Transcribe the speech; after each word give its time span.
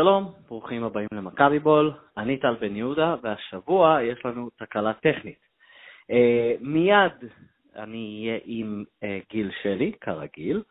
שלום, 0.00 0.32
ברוכים 0.48 0.84
הבאים 0.84 1.08
למכבי 1.12 1.58
בול, 1.58 1.92
אני 2.16 2.36
טל 2.36 2.54
בן 2.54 2.76
יהודה, 2.76 3.14
והשבוע 3.22 4.02
יש 4.02 4.26
לנו 4.26 4.50
תקלה 4.56 4.92
טכנית. 4.92 5.38
Uh, 6.10 6.14
מיד 6.60 7.12
אני 7.76 8.24
אהיה 8.26 8.40
עם 8.44 8.84
uh, 9.00 9.06
גיל 9.30 9.50
שלי, 9.62 9.92
כרגיל, 10.00 10.62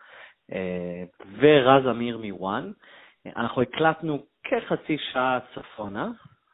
uh, 0.52 0.54
ורז 1.39 1.88
אמיר 1.89 2.18
מוואן. 2.18 2.71
אנחנו 3.36 3.62
הקלטנו 3.62 4.26
כחצי 4.44 4.98
שעה 5.13 5.39
צפונה. 5.55 6.09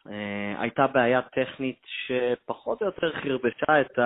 Uh, 0.07 0.10
הייתה 0.57 0.88
בעיה 0.88 1.21
טכנית 1.21 1.82
שפחות 1.86 2.82
או 2.82 2.86
יותר 2.86 3.12
חרבשה 3.12 3.81
את 3.81 4.00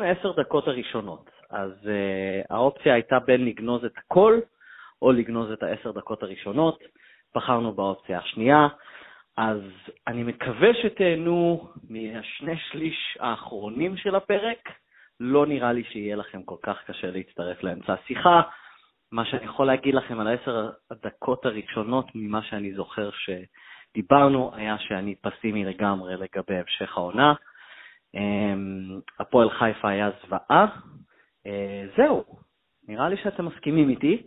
העשר 0.00 0.32
דקות 0.32 0.68
הראשונות. 0.68 1.30
אז 1.50 1.70
uh, 1.82 2.46
האופציה 2.54 2.94
הייתה 2.94 3.18
בין 3.18 3.44
לגנוז 3.44 3.84
את 3.84 3.98
הכל, 3.98 4.40
או 5.02 5.12
לגנוז 5.12 5.50
את 5.50 5.62
העשר 5.62 5.92
דקות 5.92 6.22
הראשונות. 6.22 6.99
בחרנו 7.34 7.72
באופציה 7.72 8.18
השנייה, 8.18 8.68
אז 9.36 9.60
אני 10.06 10.22
מקווה 10.22 10.68
שתהנו 10.82 11.68
מהשני 11.90 12.56
שליש 12.70 13.18
האחרונים 13.20 13.96
של 13.96 14.14
הפרק. 14.14 14.68
לא 15.20 15.46
נראה 15.46 15.72
לי 15.72 15.84
שיהיה 15.84 16.16
לכם 16.16 16.42
כל 16.42 16.56
כך 16.62 16.76
קשה 16.86 17.10
להצטרף 17.10 17.62
לאמצע 17.62 17.92
השיחה. 17.92 18.42
מה 19.12 19.24
שאני 19.24 19.44
יכול 19.44 19.66
להגיד 19.66 19.94
לכם 19.94 20.20
על 20.20 20.26
העשר 20.26 20.70
הדקות 20.90 21.46
הראשונות 21.46 22.06
ממה 22.14 22.42
שאני 22.42 22.72
זוכר 22.72 23.10
שדיברנו, 23.10 24.50
היה 24.54 24.78
שאני 24.78 25.14
פסימי 25.14 25.64
לגמרי 25.64 26.16
לגבי 26.16 26.56
המשך 26.56 26.96
העונה. 26.96 27.34
אמ, 28.14 29.00
הפועל 29.20 29.50
חיפה 29.50 29.88
היה 29.88 30.10
זוועה. 30.24 30.66
אה, 31.46 31.84
זהו, 31.96 32.24
נראה 32.88 33.08
לי 33.08 33.16
שאתם 33.16 33.46
מסכימים 33.46 33.88
איתי. 33.88 34.22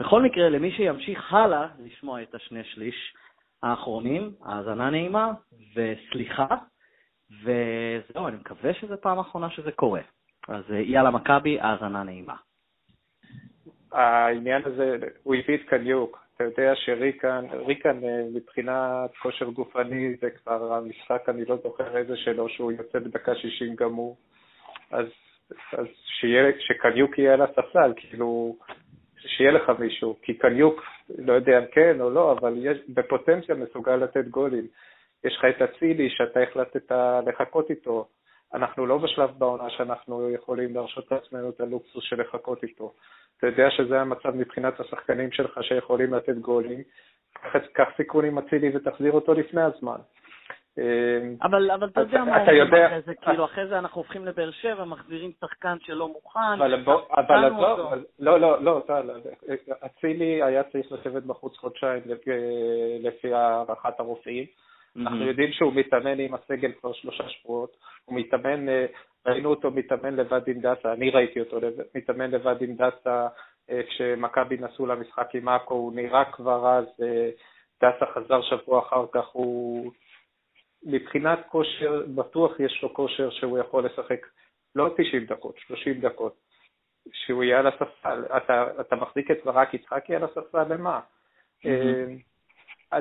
בכל 0.00 0.22
מקרה, 0.22 0.48
למי 0.48 0.72
שימשיך 0.72 1.32
הלאה 1.32 1.68
לשמוע 1.78 2.22
את 2.22 2.34
השני 2.34 2.64
שליש 2.64 3.14
האחרונים, 3.62 4.32
האזנה 4.44 4.90
נעימה 4.90 5.32
וסליחה, 5.74 6.46
וזהו, 7.42 8.28
אני 8.28 8.36
מקווה 8.36 8.74
שזו 8.74 8.94
פעם 9.00 9.18
אחרונה 9.18 9.50
שזה 9.50 9.72
קורה. 9.72 10.00
אז 10.48 10.64
אה, 10.70 10.80
יאללה 10.80 11.10
מכבי, 11.10 11.60
האזנה 11.60 12.02
נעימה. 12.02 12.36
העניין 13.92 14.62
הזה, 14.64 14.96
הוא 15.22 15.34
הביא 15.34 15.54
את 15.54 15.68
קניוק. 15.68 16.26
אתה 16.36 16.44
יודע 16.44 16.72
שריקן, 16.74 17.44
ריקן 17.66 18.04
אה, 18.04 18.22
מבחינת 18.34 19.16
כושר 19.22 19.50
גופני 19.50 20.16
זה 20.20 20.30
כבר 20.30 20.72
המשחק, 20.72 21.28
אני 21.28 21.44
לא 21.44 21.56
זוכר 21.62 21.96
איזה 21.96 22.16
שלו, 22.16 22.48
שהוא 22.48 22.72
יוצא 22.72 22.98
בדקה 22.98 23.34
60 23.34 23.74
גמור. 23.74 24.16
אז, 24.90 25.06
אז 25.72 25.86
שיהיה, 26.04 26.52
שקניוק 26.58 27.18
יהיה 27.18 27.34
על 27.34 27.42
הספסל, 27.42 27.92
כאילו, 27.96 28.56
שיהיה 29.26 29.52
לך 29.52 29.72
מישהו, 29.78 30.16
כי 30.22 30.34
קניוק, 30.34 30.82
לא 31.18 31.32
יודע 31.32 31.58
אם 31.58 31.64
כן 31.72 32.00
או 32.00 32.10
לא, 32.10 32.32
אבל 32.32 32.54
יש, 32.56 32.78
בפוטנציה 32.88 33.54
מסוגל 33.54 33.96
לתת 33.96 34.28
גולים. 34.28 34.66
יש 35.24 35.36
לך 35.38 35.44
את 35.44 35.62
אצילי 35.62 36.10
שאתה 36.10 36.40
החלטת 36.40 36.92
לחכות 37.26 37.70
איתו. 37.70 38.08
אנחנו 38.54 38.86
לא 38.86 38.98
בשלב 38.98 39.30
בעונה 39.38 39.70
שאנחנו 39.70 40.30
יכולים 40.30 40.74
להרשות 40.74 41.12
לעצמנו 41.12 41.48
את 41.48 41.60
הלוקסוס 41.60 42.04
של 42.04 42.20
לחכות 42.20 42.62
איתו. 42.62 42.92
אתה 43.38 43.46
יודע 43.46 43.70
שזה 43.70 44.00
המצב 44.00 44.30
מבחינת 44.34 44.80
השחקנים 44.80 45.32
שלך 45.32 45.58
שיכולים 45.62 46.14
לתת 46.14 46.36
גולים. 46.36 46.82
קח 47.72 47.88
סיכון 47.96 48.24
עם 48.24 48.38
אצילי 48.38 48.76
ותחזיר 48.76 49.12
אותו 49.12 49.34
לפני 49.34 49.62
הזמן. 49.62 49.98
אבל, 51.42 51.70
אבל 51.70 51.88
אתה 51.88 52.00
יודע 52.00 52.24
מה 52.24 52.40
אומרים 52.40 52.74
אחרי 52.74 53.00
זה, 53.06 53.14
כאילו 53.14 53.44
אחרי 53.44 53.66
זה 53.66 53.78
אנחנו 53.78 54.00
הופכים 54.00 54.26
לבאר 54.26 54.50
שבע, 54.50 54.84
מחזירים 54.84 55.32
שחקן 55.40 55.76
שלא 55.80 56.08
מוכן, 56.08 56.40
אבל 57.10 57.48
לא, 58.18 58.38
לא, 58.40 58.40
לא, 58.40 58.62
לא, 58.62 58.82
אצילי 59.86 60.42
היה 60.42 60.62
צריך 60.62 60.92
לשבת 60.92 61.22
בחוץ 61.22 61.56
חודשיים 61.56 62.02
לפי 63.00 63.32
הערכת 63.32 64.00
הרופאים. 64.00 64.44
אנחנו 65.00 65.26
יודעים 65.26 65.52
שהוא 65.52 65.72
מתאמן 65.74 66.20
עם 66.20 66.34
הסגל 66.34 66.72
כבר 66.80 66.92
שלושה 66.92 67.28
שבועות, 67.28 67.76
הוא 68.04 68.18
מתאמן, 68.18 68.68
אה, 68.68 68.86
ראינו 69.26 69.50
אותו 69.50 69.70
מתאמן 69.70 70.16
לבד 70.16 70.40
עם 70.46 70.60
דסה, 70.60 70.92
אני 70.92 71.10
ראיתי 71.10 71.40
אותו 71.40 71.58
מתאמן 71.94 72.30
לבד 72.30 72.62
עם 72.62 72.74
דסה 72.74 73.26
אה, 73.70 73.80
כשמכבי 73.88 74.56
נסעו 74.56 74.86
למשחק 74.86 75.34
עם 75.34 75.48
עכו, 75.48 75.74
הוא 75.74 75.92
נראה 75.94 76.24
כבר 76.24 76.68
אז, 76.68 76.84
אה, 77.02 77.30
דסה 77.82 78.06
חזר 78.14 78.42
שבוע 78.42 78.78
אחר 78.78 79.04
כך, 79.12 79.26
הוא 79.32 79.92
מבחינת 80.82 81.38
כושר, 81.48 82.02
בטוח 82.14 82.60
יש 82.60 82.80
לו 82.82 82.94
כושר 82.94 83.30
שהוא 83.30 83.58
יכול 83.58 83.86
לשחק 83.86 84.26
לא 84.74 84.94
90 84.96 85.24
דקות, 85.26 85.58
30 85.58 86.00
דקות, 86.00 86.36
שהוא 87.12 87.44
יהיה 87.44 87.58
על 87.58 87.66
הספסל. 87.66 88.24
אתה, 88.36 88.66
אתה 88.80 88.96
מחזיק 88.96 89.30
את 89.30 89.44
ברק 89.44 89.74
יצחקי 89.74 90.16
על 90.16 90.24
הספסל 90.24 90.74
למה? 90.74 91.00
Mm-hmm. 91.62 92.96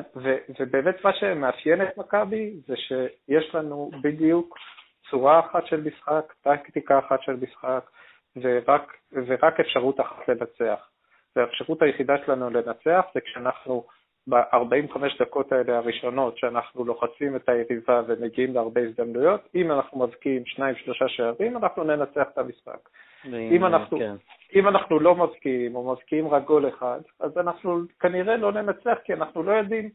ובאמת 0.60 0.96
מה 1.04 1.14
שמאפיין 1.14 1.82
את 1.82 1.98
מכבי 1.98 2.54
זה 2.68 2.76
שיש 2.78 3.56
לנו 3.56 3.92
בדיוק 4.02 4.58
צורה 5.10 5.40
אחת 5.40 5.66
של 5.68 5.82
משחק, 5.82 6.34
טקטיקה 6.42 7.00
אחת 7.00 7.22
של 7.22 7.36
משחק, 7.42 7.90
ורק, 8.36 8.98
ורק 9.12 9.60
אפשרות 9.60 10.00
אחת 10.00 10.28
לנצח. 10.28 10.90
והאפשרות 11.36 11.82
היחידה 11.82 12.14
שלנו 12.26 12.50
לנצח 12.50 13.06
זה 13.14 13.22
כשאנחנו 13.22 13.88
ב-45 14.28 15.00
דקות 15.20 15.52
האלה 15.52 15.78
הראשונות 15.78 16.38
שאנחנו 16.38 16.86
לוחצים 16.86 17.36
את 17.36 17.50
היריבה 17.50 18.02
ומגיעים 18.08 18.54
להרבה 18.54 18.82
הזדמנויות, 18.82 19.42
אם 19.56 19.72
אנחנו 19.72 20.00
מבקיעים 20.00 20.46
שניים 20.46 20.76
שלושה 20.76 21.08
שערים, 21.08 21.58
אנחנו 21.58 21.84
ננצח 21.84 22.28
את 22.34 22.38
המשחק. 22.38 22.90
אם 23.34 23.66
אנחנו, 23.66 24.00
כן. 24.00 24.16
אם 24.56 24.68
אנחנו 24.68 25.00
לא 25.00 25.16
מבקיעים 25.16 25.76
או 25.76 25.92
מבקיעים 25.94 26.28
רק 26.28 26.44
גול 26.44 26.70
אחד, 26.70 27.00
אז 27.20 27.38
אנחנו 27.38 27.82
כנראה 28.00 28.38
לא 28.38 28.52
ננצח 28.52 28.98
כי 29.04 29.14
אנחנו 29.14 29.44
לא 29.44 29.52
יודעים, 29.52 29.90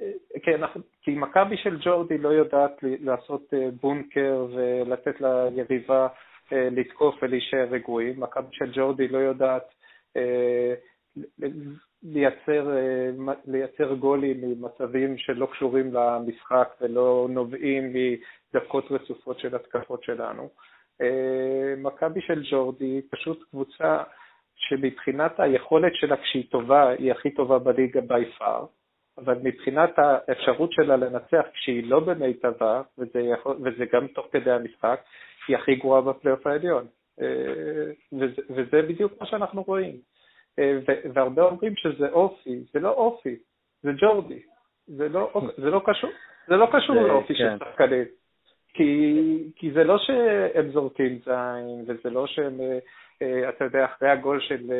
אה, 0.00 0.10
כי, 0.42 0.54
אנחנו, 0.54 0.80
כי 1.02 1.10
מכבי 1.14 1.56
של 1.56 1.78
ג'ורדי 1.80 2.18
לא 2.18 2.28
יודעת 2.28 2.78
לעשות 2.82 3.54
אה, 3.54 3.68
בונקר 3.80 4.46
ולתת 4.54 5.20
ליריבה 5.20 6.06
אה, 6.52 6.68
לתקוף 6.70 7.14
ולהישאר 7.22 7.66
רגועים, 7.70 8.20
מכבי 8.20 8.48
של 8.52 8.72
ג'ורדי 8.74 9.08
לא 9.08 9.18
יודעת 9.18 9.74
לייצר, 12.04 12.76
אה, 12.76 13.34
לייצר 13.46 13.94
גולים 13.94 14.40
ממצבים 14.40 15.18
שלא 15.18 15.46
קשורים 15.46 15.94
למשחק 15.94 16.68
ולא 16.80 17.26
נובעים 17.30 17.92
מדקות 17.92 18.84
רצופות 18.90 19.38
של 19.38 19.56
התקפות 19.56 20.02
שלנו. 20.02 20.48
אה, 21.00 21.74
מכבי 21.78 22.20
של 22.20 22.42
ג'ורדי 22.50 23.02
פשוט 23.10 23.44
קבוצה 23.50 24.02
שמבחינת 24.56 25.40
היכולת 25.40 25.92
שלה 25.94 26.16
כשהיא 26.16 26.50
טובה, 26.50 26.88
היא 26.88 27.12
הכי 27.12 27.30
טובה 27.30 27.58
בליגה 27.58 28.00
בי 28.00 28.32
פאר, 28.38 28.66
אבל 29.18 29.38
מבחינת 29.42 29.98
האפשרות 29.98 30.72
שלה 30.72 30.96
לנצח 30.96 31.44
כשהיא 31.54 31.90
לא 31.90 32.00
במיטבה, 32.00 32.82
וזה, 32.98 33.20
וזה 33.62 33.84
גם 33.92 34.06
תוך 34.06 34.26
כדי 34.32 34.50
המשחק, 34.50 35.00
היא 35.48 35.56
הכי 35.56 35.74
גרועה 35.74 36.00
בפלייאוף 36.00 36.46
העליון. 36.46 36.86
אה, 37.20 37.26
וזה, 38.12 38.42
וזה 38.50 38.82
בדיוק 38.82 39.12
מה 39.20 39.26
שאנחנו 39.26 39.62
רואים. 39.62 40.13
אה, 40.58 40.78
והרבה 41.14 41.42
אומרים 41.42 41.76
שזה 41.76 42.08
אופי, 42.10 42.64
זה 42.72 42.80
לא 42.80 42.90
אופי, 42.90 43.36
זה 43.82 43.90
ג'ורדי, 43.96 44.42
זה 44.86 45.08
לא, 45.08 45.32
זה 45.56 45.70
לא 45.70 45.82
קשור, 45.84 46.10
זה 46.48 46.56
לא 46.56 46.68
קשור 46.72 46.96
לאופי 46.96 47.34
של 47.34 47.58
כן. 47.58 47.58
שחקנים, 47.58 48.04
כי, 48.74 49.14
כי 49.56 49.72
זה 49.72 49.84
לא 49.84 49.98
שהם 49.98 50.70
זורקים 50.72 51.18
זין, 51.24 51.84
וזה 51.86 52.10
לא 52.10 52.26
שהם, 52.26 52.60
אה, 52.60 52.78
אה, 53.22 53.48
אתה 53.48 53.64
יודע, 53.64 53.84
אחרי 53.84 54.10
הגול 54.10 54.40
של 54.40 54.70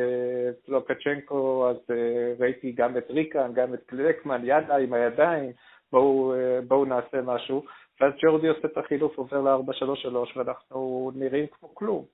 פלוקצ'נקו, 0.65 1.69
אז 1.69 1.95
ראיתי 2.39 2.71
גם 2.71 2.97
את 2.97 3.11
ריקן, 3.11 3.51
גם 3.53 3.73
את 3.73 3.83
קלקמן, 3.85 4.41
ידה 4.43 4.77
עם 4.77 4.93
הידיים, 4.93 5.51
בואו, 5.91 6.33
בואו 6.67 6.85
נעשה 6.85 7.21
משהו, 7.23 7.63
ואז 8.01 8.13
ג'ורדי 8.21 8.47
עושה 8.47 8.67
את 8.67 8.77
החילוף, 8.77 9.17
עובר 9.17 9.41
ל-4-3-3, 9.41 10.15
ואנחנו 10.35 11.11
נראים 11.15 11.45
כמו 11.47 11.75
כלום. 11.75 12.05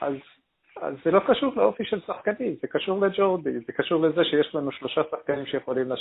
אז 0.00 0.14
אז 0.80 0.94
זה 1.04 1.10
לא 1.10 1.20
קשור 1.26 1.52
לאופי 1.56 1.84
של 1.84 2.00
שחקנים, 2.00 2.54
זה 2.62 2.68
קשור 2.68 3.00
לג'ורדי, 3.00 3.60
זה 3.66 3.72
קשור 3.72 4.02
לזה 4.02 4.24
שיש 4.24 4.54
לנו 4.54 4.72
שלושה 4.72 5.02
שחקנים 5.10 5.46
שיכולים 5.46 5.92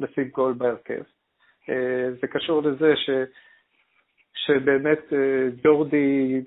לשים 0.00 0.28
גול 0.28 0.52
בהרכב. 0.52 1.02
אה, 1.68 2.10
זה 2.20 2.26
קשור 2.26 2.62
לזה 2.62 2.96
ש, 2.96 3.10
שבאמת 4.34 5.12
אה, 5.12 5.48
ג'ורדי 5.64 6.40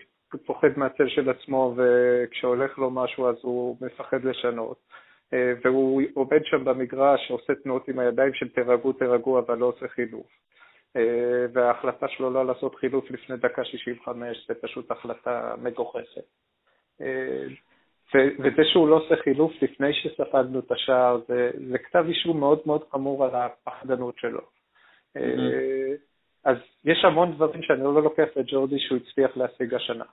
פוחד 0.45 0.78
מהצל 0.78 1.07
של 1.07 1.30
עצמו 1.30 1.75
וכשהולך 1.78 2.78
לו 2.78 2.92
משהו 2.92 3.30
אז 3.30 3.36
הוא 3.42 3.78
מפחד 3.81 4.24
לשנות. 4.24 4.77
אה, 5.34 5.54
והוא 5.63 6.01
עומד 6.13 6.42
שם 6.44 6.66
במגרש, 6.66 7.31
עושה 7.31 7.56
תנועות 7.56 7.88
עם 7.88 8.00
הידיים 8.00 8.34
של 8.34 8.50
תירגעו, 8.50 8.94
תירגעו, 8.94 9.39
אבל 9.39 9.57
לא 9.57 9.66
עושה 9.66 9.88
חילוף. 9.88 10.27
וההחלטה 11.54 12.07
שלו 12.07 12.30
לא 12.30 12.45
לעשות 12.45 12.75
חילוף 12.75 13.12
לפני 13.12 13.38
דקה 13.38 13.66
65 13.66 14.45
זה 14.48 14.54
פשוט 14.54 14.92
החלטה 14.92 15.56
מגוחכת. 15.62 16.24
וזה 18.16 18.62
שהוא 18.72 18.88
לא 18.88 18.96
עושה 18.96 19.16
חילוף 19.24 19.52
לפני 19.62 19.94
שספגנו 19.94 20.60
את 20.60 20.72
השער, 20.72 21.19
זה, 21.28 21.52
זה 21.69 21.78
כתב 21.78 22.06
אישום 22.08 22.40
מאוד 22.40 22.60
מאוד 22.66 22.84
חמור 22.92 23.25
על 23.25 23.30
הפחדנות 23.34 24.18
שלו. 24.18 24.42
Mm-hmm. 25.18 25.22
אז 26.46 26.58
יש 26.86 27.06
המון 27.06 27.31
דברים 27.31 27.63
שאני 27.63 27.84
לא 27.84 28.04
לוקח 28.04 28.28
לג'ורדי 28.36 28.80
שהוא 28.80 28.98
הצליח 28.98 29.38
להשיג 29.38 29.74
השנה. 29.74 30.06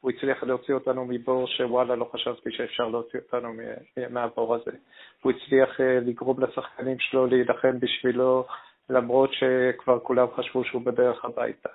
הוא 0.00 0.10
הצליח 0.10 0.42
להוציא 0.42 0.74
אותנו 0.74 1.04
מבור 1.08 1.46
שוואלה 1.46 1.96
לא 1.96 2.10
חשבתי 2.12 2.50
שאפשר 2.52 2.88
להוציא 2.88 3.20
אותנו 3.20 3.48
מהבור 4.10 4.54
הזה. 4.54 4.70
הוא 5.22 5.32
הצליח 5.32 5.80
לגרום 5.80 6.40
לשחקנים 6.40 6.98
שלו 6.98 7.26
להילחם 7.26 7.80
בשבילו 7.80 8.46
למרות 8.90 9.30
שכבר 9.32 9.98
כולם 9.98 10.26
חשבו 10.36 10.64
שהוא 10.64 10.82
בדרך 10.82 11.24
הביתה. 11.24 11.68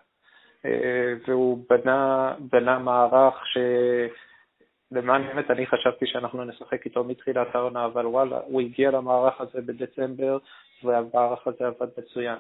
והוא 1.28 1.66
בנה, 1.70 2.34
בנה 2.52 2.80
מערך 2.80 3.46
ש... 3.46 3.58
למען 4.94 5.22
האמת, 5.24 5.51
אני 5.51 5.66
חשבתי 5.68 6.07
שאנחנו 6.07 6.44
נשחק 6.44 6.86
איתו 6.86 7.04
מתחילת 7.04 7.56
העונה, 7.56 7.86
אבל 7.86 8.06
וואלה, 8.06 8.40
הוא 8.45 8.62
הגיע 8.62 8.92
למערך 8.92 9.42
הזה 9.42 9.62
בדצמבר, 9.62 10.38
והמערך 10.84 11.48
הזה 11.48 11.68
עבד 11.68 11.88
מצוין. 11.98 12.38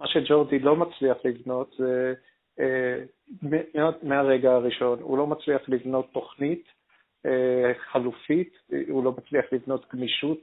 מה 0.00 0.06
שג'ורדי 0.06 0.58
לא 0.58 0.76
מצליח 0.76 1.16
לבנות 1.24 1.74
זה, 1.78 2.14
אה, 2.60 3.90
מהרגע 4.02 4.52
הראשון, 4.52 4.98
הוא 5.02 5.18
לא 5.18 5.26
מצליח 5.26 5.62
לבנות 5.68 6.12
תוכנית 6.12 6.64
אה, 7.26 7.72
חלופית, 7.90 8.58
הוא 8.88 9.04
לא 9.04 9.12
מצליח 9.12 9.44
לבנות 9.52 9.86
גמישות 9.92 10.40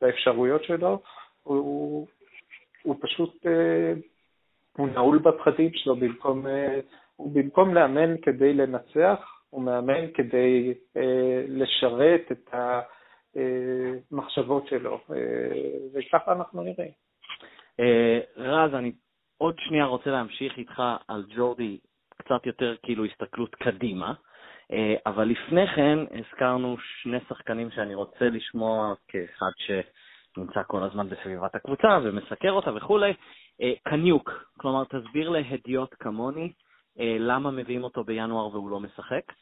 באפשרויות 0.00 0.64
שלו, 0.64 1.02
הוא, 1.42 2.06
הוא 2.82 2.96
פשוט, 3.00 3.46
אה, 3.46 3.92
הוא 4.72 4.88
נעול 4.88 5.18
בפחדים 5.18 5.70
שלו, 5.74 5.96
במקום, 5.96 6.46
הוא 7.16 7.32
במקום 7.34 7.74
לאמן 7.74 8.20
כדי 8.22 8.54
לנצח, 8.54 9.35
הוא 9.56 9.64
מאמן 9.64 10.12
כדי 10.14 10.74
אה, 10.96 11.44
לשרת 11.48 12.32
את 12.32 12.54
המחשבות 13.34 14.66
שלו, 14.68 15.00
אה, 15.10 15.16
וככה 15.94 16.32
אנחנו 16.32 16.62
נראים. 16.62 16.90
אה, 17.80 18.20
רז, 18.36 18.74
אני 18.74 18.92
עוד 19.38 19.54
שנייה 19.58 19.84
רוצה 19.84 20.10
להמשיך 20.10 20.58
איתך 20.58 20.82
על 21.08 21.24
ג'ורדי, 21.36 21.78
קצת 22.16 22.46
יותר 22.46 22.74
כאילו 22.82 23.04
הסתכלות 23.04 23.54
קדימה, 23.54 24.14
אבל 25.06 25.24
לפני 25.24 25.66
כן 25.76 25.98
הזכרנו 26.18 26.76
שני 27.02 27.18
שחקנים 27.28 27.70
שאני 27.70 27.94
רוצה 27.94 28.24
לשמוע 28.24 28.94
כאחד 29.08 29.50
שנמצא 29.56 30.60
כל 30.66 30.82
הזמן 30.82 31.08
בסביבת 31.08 31.54
הקבוצה 31.54 31.98
ומסקר 32.04 32.50
אותה 32.50 32.74
וכולי. 32.74 33.12
קניוק, 33.82 34.30
כלומר, 34.58 34.84
תסביר 34.84 35.28
להדיוט 35.28 35.94
כמוני 35.98 36.52
למה 36.98 37.50
מביאים 37.50 37.84
אותו 37.84 38.04
בינואר 38.04 38.46
והוא 38.54 38.70
לא 38.70 38.80
משחק, 38.80 39.32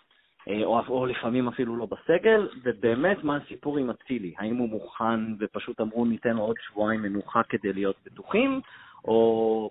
אה, 0.49 0.65
או, 0.65 0.81
או 0.89 1.07
לפעמים 1.07 1.49
אפילו 1.49 1.77
לא 1.77 1.87
בסגל, 1.87 2.49
ובאמת 2.63 3.25
מה 3.25 3.37
הסיפור 3.37 3.79
עם 3.79 3.91
אצילי, 3.91 4.35
האם 4.39 4.57
הוא 4.57 4.69
מוכן 4.69 5.21
ופשוט 5.41 5.81
אמרו 5.81 6.05
ניתן 6.05 6.37
עוד 6.37 6.57
שבועיים 6.61 7.03
מנוחה 7.03 7.43
כדי 7.43 7.73
להיות 7.73 7.97
בטוחים, 8.05 8.61
או 9.05 9.71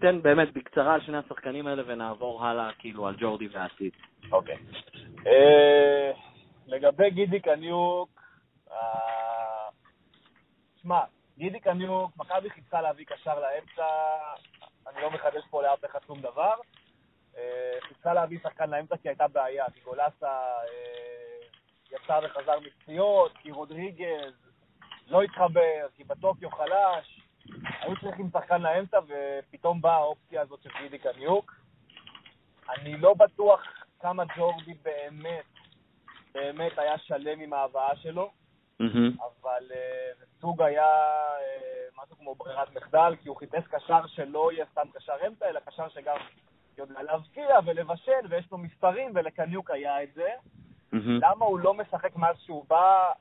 תן 0.00 0.22
באמת 0.22 0.52
בקצרה 0.52 0.94
על 0.94 1.00
שני 1.00 1.16
השחקנים 1.16 1.66
האלה 1.66 1.82
ונעבור 1.86 2.46
הלאה 2.46 2.70
כאילו 2.78 3.06
על 3.06 3.14
ג'ורדי 3.18 3.48
ועתיד. 3.48 3.92
אוקיי. 4.32 4.56
אה, 5.26 6.12
לגבי 6.66 7.10
גידי 7.10 7.40
קניוק, 7.40 8.22
שמע, 10.82 11.00
גידי 11.38 11.60
קניוק, 11.60 12.10
מכבי 12.16 12.50
חיפשה 12.50 12.80
להביא 12.80 13.04
קשר 13.04 13.40
לאמצע, 13.40 13.84
אני 14.88 15.02
לא 15.02 15.10
מחדש 15.10 15.42
פה 15.50 15.62
לאף 15.62 15.84
אחד 15.84 15.98
שום 16.06 16.20
דבר. 16.20 16.54
אה, 17.36 17.78
חיפשה 17.80 18.12
להביא 18.14 18.38
שחקן 18.42 18.70
לאמצע 18.70 18.96
כי 18.96 19.08
הייתה 19.08 19.28
בעיה, 19.28 19.64
כי 19.74 19.80
גולסה 19.84 20.30
אה, 20.30 21.46
יצא 21.92 22.20
וחזר 22.24 22.60
מפציעות, 22.60 23.32
כי 23.42 23.50
רודריגז 23.50 24.32
לא 25.06 25.22
התחבר, 25.22 25.86
כי 25.94 26.04
בטוקיו 26.04 26.50
חלש. 26.50 27.20
היו 27.80 28.00
צריכים 28.00 28.30
שחקן 28.32 28.62
לאמצע, 28.62 28.98
ופתאום 29.06 29.80
באה 29.80 29.96
האופציה 29.96 30.42
הזאת 30.42 30.62
של 30.62 30.70
גידי 30.82 30.98
קניוק. 30.98 31.54
אני 32.68 32.96
לא 32.96 33.14
בטוח 33.14 33.62
כמה 34.00 34.24
ג'ורדי 34.36 34.74
באמת, 34.82 35.44
באמת 36.34 36.78
היה 36.78 36.98
שלם 36.98 37.40
עם 37.40 37.52
ההבאה 37.52 37.96
שלו, 37.96 38.30
mm-hmm. 38.82 39.22
אבל 39.22 39.64
uh, 39.70 40.18
זה 40.18 40.24
סוג 40.40 40.62
היה 40.62 40.86
uh, 41.38 42.02
משהו 42.02 42.16
כמו 42.16 42.34
ברירת 42.34 42.74
מחדל, 42.74 43.14
כי 43.22 43.28
הוא 43.28 43.36
חיפש 43.36 43.66
קשר 43.66 44.06
שלא 44.06 44.52
יהיה 44.52 44.64
סתם 44.72 44.88
קשר 44.94 45.12
אמצע, 45.26 45.48
אלא 45.48 45.60
קשר 45.60 45.88
שגם 45.88 46.16
יודע 46.78 47.02
להבקיע 47.02 47.58
ולבשל, 47.64 48.26
ויש 48.28 48.50
לו 48.52 48.58
מספרים, 48.58 49.12
ולקניוק 49.14 49.70
היה 49.70 50.02
את 50.02 50.14
זה. 50.14 50.28
למה 50.92 51.44
הוא 51.44 51.58
לא 51.58 51.74
משחק 51.74 52.16
מאז 52.16 52.36
שהוא 52.38 52.64
בא? 52.68 53.12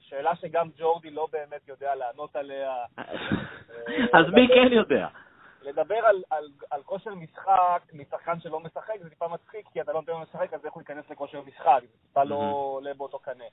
שאלה 0.00 0.36
שגם 0.36 0.68
ג'ורדי 0.78 1.10
לא 1.10 1.28
באמת 1.32 1.68
יודע 1.68 1.94
לענות 1.94 2.36
עליה. 2.36 2.84
אז 4.18 4.26
מי 4.34 4.48
כן 4.48 4.72
יודע? 4.72 5.08
לדבר 5.62 5.94
על, 5.94 6.22
על, 6.30 6.48
על 6.70 6.82
כושר 6.82 7.14
משחק 7.14 7.82
משחקן 7.92 8.40
שלא 8.40 8.60
משחק 8.60 8.94
זה 9.02 9.10
טיפה 9.10 9.28
מצחיק, 9.28 9.66
כי 9.72 9.80
אתה 9.80 9.92
לא 9.92 10.00
נותן 10.00 10.12
לו 10.12 10.22
לשחק, 10.22 10.54
אז 10.54 10.64
איך 10.64 10.74
הוא 10.74 10.80
ייכנס 10.80 11.10
לכושר 11.10 11.42
משחק? 11.46 11.80
זה 11.82 11.98
טיפה 12.06 12.24
לא 12.24 12.36
עולה 12.74 12.94
באותו 12.94 13.18
קנה. 13.18 13.44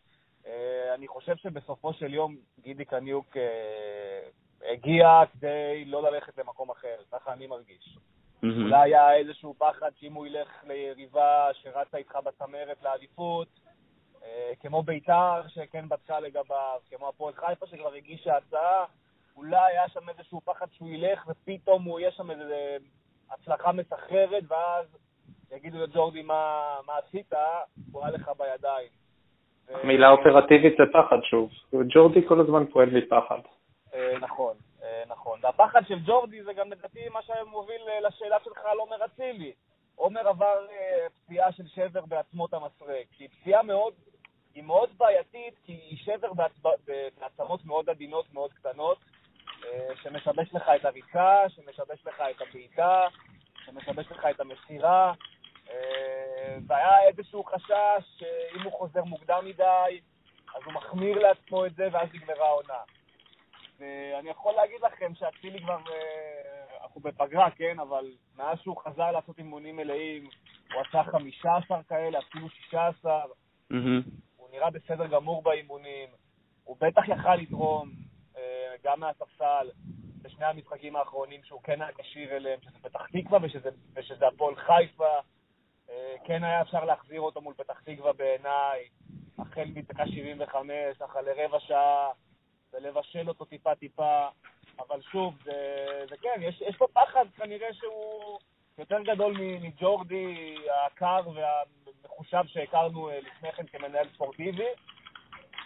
אה, 0.48 0.94
אני 0.94 1.07
חושב 1.07 1.36
שבסופו 1.36 1.94
של 1.94 2.13
יום 2.13 2.36
גידי 2.60 2.86
קניוק 2.86 3.38
אה, 3.38 4.30
הגיע 4.72 5.22
כדי 5.33 5.86
לא 5.86 6.12
ללכת 6.12 6.38
למקום 6.38 6.72
אחר, 6.72 6.95
ככה 7.12 7.33
אני 7.33 7.48
מרגיש. 7.48 7.98
Mm-hmm. 8.44 8.63
אולי 8.63 8.95
היה 8.95 9.16
איזשהו 9.16 9.54
פחד 9.57 9.89
שאם 10.00 10.13
הוא 10.13 10.28
ילך 10.28 10.63
ליריבה 10.68 11.48
שרצה 11.54 11.98
איתך 11.98 12.16
בצמרת 12.25 12.84
לאליפות, 12.84 13.48
אה, 14.24 14.51
כמו 14.60 14.84
ביתר 14.84 15.42
שכן 15.48 15.89
בדקה 15.89 16.19
לגביו, 16.19 16.80
כמו 16.89 17.10
הפועל 17.10 17.34
חיפה 17.34 17.66
שכבר 17.68 17.94
הגישה 17.94 18.38
הצעה, 18.38 18.86
אולי 19.38 19.72
היה 19.72 19.89
שם 19.89 20.10
איזשהו 20.10 20.42
פחד 20.45 20.66
שהוא 20.72 20.89
ילך 20.89 21.28
ופתאום 21.28 21.84
הוא 21.84 22.00
יהיה 22.00 22.12
שם 22.12 22.31
איזו 22.31 22.44
הצלחה 23.31 23.72
מסחררת, 23.72 24.44
ואז 24.48 24.86
יגידו 25.51 25.78
לג'ורדי 25.83 26.22
מה, 26.22 26.75
מה 26.88 26.94
עשית, 27.07 27.33
הוא 27.92 28.04
היה 28.04 28.12
לך 28.12 28.31
בידיים. 28.38 28.90
מילה 29.83 30.10
אופרטיבית 30.10 30.74
זה 30.78 30.83
פחד 30.94 31.18
שוב. 31.24 31.50
ג'ורדי 31.90 32.28
כל 32.28 32.40
הזמן 32.40 32.66
פועל 32.66 32.90
מפחד. 32.90 33.40
אה, 33.94 34.13
נכון. 34.22 34.54
אה, 34.88 35.04
נכון. 35.07 35.39
והפחד 35.44 35.81
של 35.88 36.00
ג'ורדי 36.06 36.44
זה 36.44 36.54
גם 36.54 36.72
לדעתי 36.72 37.10
מה 37.10 37.22
שמוביל 37.22 37.81
אה, 37.88 38.00
לשאלה 38.00 38.38
שלך 38.44 38.57
על 38.66 38.78
עומר 38.78 39.06
אצילי. 39.06 39.54
עומר 39.95 40.28
עבר 40.28 40.68
אה, 40.72 41.07
פציעה 41.10 41.51
של 41.51 41.68
שבר 41.68 42.06
בעצמות 42.06 42.54
המסרק, 42.54 43.06
שהיא 43.18 43.30
פציעה 43.30 43.63
מאוד, 43.63 43.94
היא 44.54 44.63
מאוד 44.63 44.89
בעייתית, 44.98 45.54
כי 45.63 45.74
היא 45.74 45.98
שבר 45.98 46.31
בעצמות 47.19 47.66
מאוד 47.66 47.89
עדינות, 47.89 48.34
מאוד 48.34 48.54
קטנות, 48.54 48.98
שמשבש 50.04 50.54
לך 50.54 50.63
את 50.75 50.86
הריצה, 50.86 51.50
שמשבש 51.50 52.06
לך 52.06 52.24
את 52.31 52.42
הבעיטה, 52.42 53.07
שמשבש 53.66 54.12
לך 54.12 54.25
את 54.30 54.40
המסירה, 54.40 55.13
והיה 56.68 57.04
איזשהו 57.07 57.44
חשש 57.44 58.19
שאם 58.19 58.64
הוא 58.64 58.73
חוזר 58.73 59.04
מוקדם 59.04 59.45
מדי, 59.45 60.00
אז 60.56 60.61
הוא 60.66 60.73
מחמיר 60.73 61.19
לעצמו 61.19 61.66
את 61.66 61.76
זה, 61.76 61.88
ואז 61.92 62.07
נגמרה 62.14 62.47
העונה. 62.47 62.80
ואני 63.80 64.30
יכול 64.30 64.54
להגיד 64.54 64.81
לכם 64.81 65.16
שאצילי 65.16 65.62
כבר, 65.62 65.78
אה, 65.78 66.84
אנחנו 66.84 67.02
בפגרה, 67.02 67.52
כן, 67.52 67.80
אבל 67.80 68.12
מאז 68.36 68.57
שהוא 68.60 68.78
חזר 68.78 69.12
לעשות 69.12 69.38
אימונים 69.38 69.76
מלאים, 69.76 70.30
הוא 70.74 70.81
עשה 70.81 71.04
15 71.12 71.84
כאלה, 71.84 72.19
אפילו 72.19 72.50
16. 72.50 73.24
Mm-hmm. 73.24 73.76
הוא 74.36 74.48
נראה 74.52 74.69
בסדר 74.69 75.07
גמור 75.07 75.44
באימונים. 75.44 76.10
הוא 76.64 76.78
בטח 76.81 77.07
יכל 77.07 77.36
לתרום 77.36 77.92
אה, 78.38 78.76
גם 78.84 79.00
מהספסל 79.00 79.69
בשני 80.22 80.46
המשחקים 80.46 80.96
האחרונים 80.96 81.42
שהוא 81.44 81.62
כן 81.64 81.81
היה 81.81 81.92
כשיר 81.98 82.36
אליהם, 82.36 82.60
שזה 82.62 82.80
פתח 82.81 83.02
תקווה 83.14 83.40
ושזה, 83.42 83.69
ושזה 83.96 84.28
הפועל 84.28 84.56
חיפה. 84.56 85.18
אה, 85.90 86.16
כן 86.26 86.44
היה 86.44 86.62
אפשר 86.62 86.86
להחזיר 86.86 87.22
אותו 87.22 87.42
מול 87.42 87.54
פתח 87.54 87.80
תקווה 87.80 88.14
בעיניי, 88.14 88.88
החל 89.40 89.66
מדקה 89.76 90.07
75, 90.07 91.02
אחרי 91.02 91.46
רבע 91.46 91.60
שעה. 91.60 92.10
ולבשל 92.74 93.28
אותו 93.28 93.45
טיפה-טיפה, 93.45 94.28
אבל 94.80 95.02
שוב, 95.02 95.36
זה, 95.44 95.54
זה 96.09 96.16
כן, 96.21 96.40
יש, 96.42 96.62
יש 96.62 96.76
פה 96.78 96.88
פחד 96.94 97.26
כנראה 97.38 97.74
שהוא 97.74 98.40
יותר 98.78 99.02
גדול 99.02 99.38
מג'ורדי 99.62 100.56
הקר 100.86 101.21
והמחושב 101.36 102.44
שהכרנו 102.47 103.09
אה, 103.09 103.19
לפני 103.19 103.52
כן 103.52 103.66
כמנהל 103.68 104.07
ספורטיבי. 104.14 104.68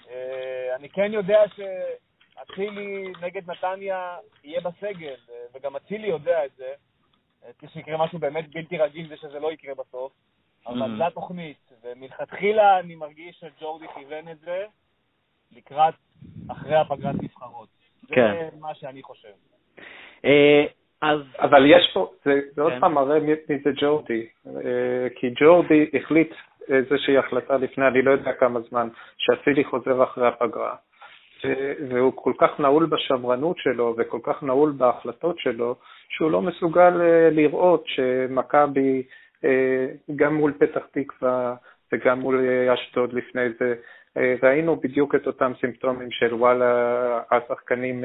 אה, 0.10 0.76
אני 0.76 0.90
כן 0.90 1.14
יודע 1.14 1.44
שאצילי 1.48 3.14
נגד 3.22 3.52
נתניה 3.52 4.18
יהיה 4.44 4.62
בסגל, 4.62 5.16
אה, 5.30 5.46
וגם 5.54 5.76
אצילי 5.76 6.08
יודע 6.08 6.46
את 6.46 6.52
זה. 6.58 6.74
שיקרה 7.74 7.98
משהו 7.98 8.20
באמת 8.20 8.50
בלתי 8.52 8.78
רגיל 8.78 9.08
זה 9.08 9.18
שזה 9.18 9.40
לא 9.40 9.52
יקרה 9.52 9.76
בסוף, 9.76 10.14
אבל 10.68 10.82
mm-hmm. 10.82 10.98
זו 10.98 11.04
התוכנית, 11.04 11.72
ומלכתחילה 11.84 12.80
אני 12.80 12.96
מרגיש 12.96 13.40
שג'ורדי 13.40 13.86
כיוון 13.96 14.30
את 14.30 14.40
זה 14.40 14.66
לקראת 15.58 15.94
אחרי 16.52 16.76
הפגרת 16.76 17.16
נבחרות. 17.24 17.68
כן. 18.08 18.34
זה 18.52 18.58
מה 18.60 18.76
שאני 18.76 19.04
חושב. 19.04 19.30
אה, 20.26 20.66
אז... 21.02 21.20
אבל 21.40 21.66
יש 21.66 21.92
פה, 21.94 22.12
זה, 22.26 22.40
זה 22.56 22.62
עוד 22.62 22.74
כן. 22.74 22.80
פעם 22.80 22.94
מראה 22.94 23.20
מי 23.20 23.34
זה 23.64 23.72
ג'ורדי, 23.82 24.28
אה, 24.48 25.08
כי 25.16 25.30
ג'ורדי 25.36 25.90
החליט 25.94 26.34
איזושהי 26.70 27.18
החלטה 27.18 27.58
לפני 27.58 27.88
אני 27.88 28.02
לא 28.02 28.12
יודע 28.12 28.34
כמה 28.34 28.60
זמן, 28.70 28.88
שאצילי 29.18 29.64
חוזר 29.64 30.04
אחרי 30.04 30.28
הפגרה. 30.28 30.76
והוא 31.90 32.14
כל 32.16 32.34
כך 32.38 32.60
נעול 32.60 32.86
בשמרנות 32.86 33.58
שלו 33.58 33.96
וכל 33.98 34.20
כך 34.24 34.44
נעול 34.44 34.72
בהחלטות 34.78 35.40
שלו, 35.40 35.76
שהוא 36.10 36.32
לא 36.32 36.42
מסוגל 36.42 37.02
אה, 37.02 37.30
לראות 37.32 37.84
שמכבי 37.88 39.04
גם 40.16 40.36
מול 40.36 40.54
פתח 40.60 40.82
תקווה 40.92 41.56
וגם 41.92 42.20
מול 42.20 42.46
אשדוד 42.74 43.14
לפני 43.14 43.50
זה, 43.60 43.76
ראינו 44.18 44.76
בדיוק 44.76 45.16
את 45.16 45.28
אותם 45.28 45.52
סימפטומים 45.60 46.12
של 46.12 46.34
וואלה, 46.34 47.22
השחקנים 47.32 48.04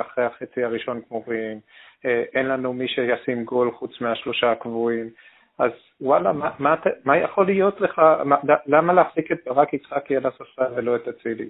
אחרי 0.00 0.24
החצי 0.24 0.64
הראשון 0.64 1.00
גמורים, 1.10 1.60
אין 2.04 2.46
לנו 2.46 2.72
מי 2.72 2.88
שישים 2.88 3.44
גול 3.44 3.70
חוץ 3.70 4.00
מהשלושה 4.00 4.52
הקבועים. 4.52 5.10
אז 5.58 5.70
וואלה, 6.00 6.32
מה, 6.32 6.50
מה, 6.58 6.74
מה 7.04 7.18
יכול 7.18 7.46
להיות 7.46 7.80
לך, 7.80 7.98
מה, 8.24 8.36
למה 8.66 8.92
להחזיק 8.92 9.32
את 9.32 9.38
ברק 9.46 9.74
יצחקי 9.74 10.16
על 10.16 10.26
הספסל 10.26 10.72
ולא 10.74 10.96
את 10.96 11.08
אצילי? 11.08 11.48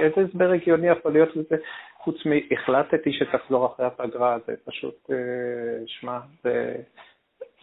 איזה 0.00 0.20
הסבר 0.28 0.50
הגיוני 0.50 0.88
יכול 0.88 1.12
להיות 1.12 1.36
לזה, 1.36 1.56
חוץ 1.98 2.16
מהחלטתי 2.26 3.12
שתחזור 3.12 3.66
אחרי 3.66 3.86
הפגרה, 3.86 4.38
זה 4.46 4.54
פשוט, 4.64 5.10
אה, 5.10 5.86
שמע, 5.86 6.18
זה, 6.42 6.74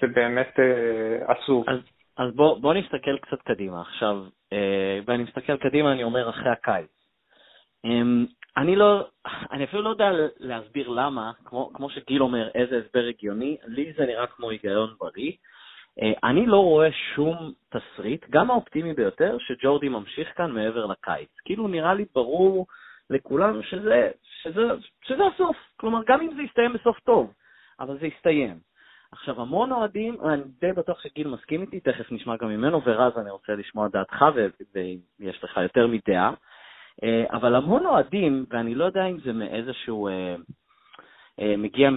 זה 0.01 0.07
באמת 0.07 0.59
אה, 0.59 1.33
עצוב. 1.33 1.65
אז, 1.69 1.79
אז 2.17 2.33
בוא, 2.35 2.59
בוא 2.59 2.73
נסתכל 2.73 3.17
קצת 3.17 3.41
קדימה. 3.41 3.81
עכשיו, 3.81 4.25
אה, 4.53 4.99
ואני 5.05 5.23
מסתכל 5.23 5.57
קדימה, 5.57 5.91
אני 5.91 6.03
אומר 6.03 6.29
אחרי 6.29 6.49
הקיץ. 6.49 6.89
אמ, 7.85 8.25
אני 8.57 8.75
לא, 8.75 9.07
אני 9.51 9.63
אפילו 9.63 9.81
לא 9.81 9.89
יודע 9.89 10.11
להסביר 10.39 10.89
למה, 10.89 11.31
כמו, 11.45 11.71
כמו 11.73 11.89
שגיל 11.89 12.21
אומר, 12.21 12.49
איזה 12.55 12.81
הסבר 12.85 13.05
הגיוני, 13.09 13.57
לי 13.65 13.93
זה 13.97 14.05
נראה 14.05 14.27
כמו 14.27 14.49
היגיון 14.49 14.95
בריא. 14.99 15.31
אה, 16.01 16.29
אני 16.29 16.45
לא 16.45 16.57
רואה 16.57 16.89
שום 17.15 17.53
תסריט, 17.69 18.25
גם 18.29 18.51
האופטימי 18.51 18.93
ביותר, 18.93 19.37
שג'ורדי 19.39 19.89
ממשיך 19.89 20.37
כאן 20.37 20.51
מעבר 20.51 20.85
לקיץ. 20.85 21.29
כאילו 21.45 21.67
נראה 21.67 21.93
לי 21.93 22.05
ברור 22.15 22.67
לכולם 23.09 23.63
שזה, 23.63 24.11
שזה, 24.41 24.61
שזה 25.03 25.23
הסוף. 25.33 25.57
כלומר, 25.77 25.99
גם 26.07 26.21
אם 26.21 26.33
זה 26.35 26.41
יסתיים 26.41 26.73
בסוף 26.73 26.99
טוב, 26.99 27.33
אבל 27.79 27.99
זה 27.99 28.07
יסתיים. 28.07 28.72
עכשיו, 29.13 29.41
המון 29.41 29.71
אוהדים, 29.71 30.17
אני 30.25 30.41
די 30.61 30.71
בטוח 30.71 31.01
שגיל 31.01 31.27
מסכים 31.27 31.61
איתי, 31.61 31.79
תכף 31.79 32.11
נשמע 32.11 32.37
גם 32.37 32.49
ממנו, 32.49 32.81
ורז, 32.85 33.17
אני 33.17 33.31
רוצה 33.31 33.55
לשמוע 33.55 33.87
דעתך, 33.87 34.25
ואם 34.73 34.97
יש 35.19 35.43
לך 35.43 35.57
יותר 35.57 35.87
מדעה. 35.87 36.33
אה, 37.03 37.23
אבל 37.31 37.55
המון 37.55 37.85
אוהדים, 37.85 38.45
ואני 38.49 38.75
לא 38.75 38.85
יודע 38.85 39.05
אם 39.05 39.19
זה 39.19 39.33
מאיזשהו... 39.33 40.07
אה, 40.07 40.35
אה, 41.39 41.57
מגיע 41.57 41.89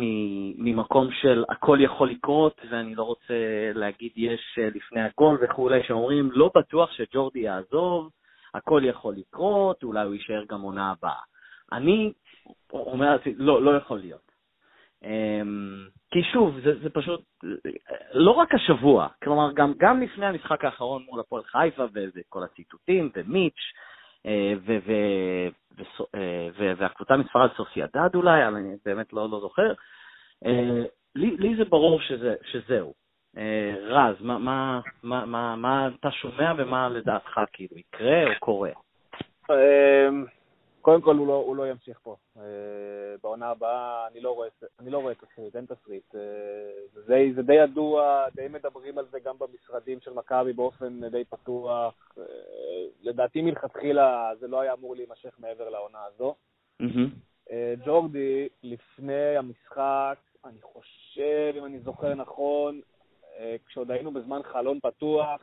ממקום 0.59 1.09
של 1.13 1.45
הכל 1.49 1.79
יכול 1.81 2.11
לקרות, 2.11 2.61
ואני 2.71 2.95
לא 2.95 3.03
רוצה 3.03 3.35
להגיד 3.75 4.11
יש 4.17 4.59
לפני 4.75 5.01
הגול 5.03 5.39
וכולי, 5.43 5.83
שאומרים 5.83 6.31
לא 6.33 6.51
בטוח 6.55 6.93
שג'ורדי 6.93 7.39
יעזוב, 7.39 8.11
הכל 8.55 8.83
יכול 8.85 9.15
לקרות, 9.15 9.83
אולי 9.83 10.05
הוא 10.05 10.15
יישאר 10.15 10.45
גם 10.49 10.61
עונה 10.61 10.91
הבאה. 10.91 11.21
אני 11.73 12.13
אומר 12.73 13.17
לא, 13.37 13.63
לא 13.63 13.77
יכול 13.77 13.99
להיות. 13.99 14.26
כי 16.11 16.23
שוב, 16.33 16.61
זה, 16.65 16.79
זה 16.83 16.91
פשוט, 16.91 17.21
לא 18.13 18.31
רק 18.31 18.55
השבוע, 18.55 19.09
כלומר, 19.25 19.53
גם, 19.53 19.73
גם 19.77 20.03
לפני 20.03 20.27
המשחק 20.27 20.65
האחרון 20.65 21.03
מול 21.11 21.21
הפועל 21.21 21.43
חיפה, 21.43 21.85
וכל 21.95 22.43
הציטוטים, 22.43 23.11
ומיץ', 23.17 23.73
אה, 24.27 24.55
אה, 26.15 26.49
והקבוצה 26.77 27.17
מספרד 27.17 27.51
סוסיידד 27.57 28.15
אולי, 28.15 28.47
אני 28.47 28.77
באמת 28.85 29.13
לא, 29.13 29.31
לא 29.31 29.41
זוכר. 29.41 29.73
אה, 30.47 30.85
לי, 31.15 31.37
לי 31.37 31.57
זה 31.57 31.65
ברור 31.65 32.01
שזה, 32.01 32.35
שזהו. 32.43 32.95
רז, 33.89 34.17
מה, 34.21 34.39
מה, 34.39 34.81
מה, 35.03 35.27
מה, 35.27 35.57
מה 35.57 35.89
אתה 36.01 36.11
שומע 36.11 36.53
ומה 36.59 36.89
לדעתך 36.89 37.41
כאילו 37.53 37.77
יקרה 37.79 38.25
או 38.25 38.31
קורה? 38.41 38.71
קודם 40.87 41.01
כל, 41.01 41.17
הוא 41.17 41.27
לא, 41.27 41.33
הוא 41.33 41.57
לא 41.57 41.71
ימשיך 41.71 42.01
פה. 42.03 42.17
Uh, 42.37 42.41
בעונה 43.23 43.49
הבאה 43.49 44.07
אני 44.07 44.21
לא 44.21 44.31
רואה, 44.31 44.49
אני 44.81 44.91
לא 44.91 44.99
רואה 44.99 45.15
תסריט, 45.15 45.57
אין 45.57 45.67
תסריט. 45.67 46.15
Uh, 46.15 46.19
זה, 46.93 47.25
זה 47.35 47.43
די 47.43 47.55
ידוע, 47.55 48.25
די 48.35 48.49
מדברים 48.49 48.99
על 48.99 49.07
זה 49.11 49.21
גם 49.21 49.35
במשרדים 49.39 50.01
של 50.01 50.13
מכבי 50.13 50.53
באופן 50.53 51.09
די 51.11 51.25
פתוח. 51.25 52.13
Uh, 52.17 52.21
לדעתי 53.03 53.43
מלכתחילה 53.43 54.31
זה 54.41 54.49
לא 54.49 54.61
היה 54.61 54.73
אמור 54.73 54.97
להימשך 54.97 55.35
מעבר 55.39 55.69
לעונה 55.69 55.99
הזו. 56.05 56.35
Mm-hmm. 56.83 57.53
ג'ורדי, 57.85 58.49
לפני 58.63 59.37
המשחק, 59.37 60.19
אני 60.45 60.63
חושב, 60.63 61.55
אם 61.59 61.65
אני 61.65 61.81
זוכר 61.81 62.15
נכון, 62.15 62.81
כשעוד 63.67 63.91
היינו 63.91 64.11
בזמן 64.11 64.43
חלון 64.43 64.81
פתוח, 64.81 65.43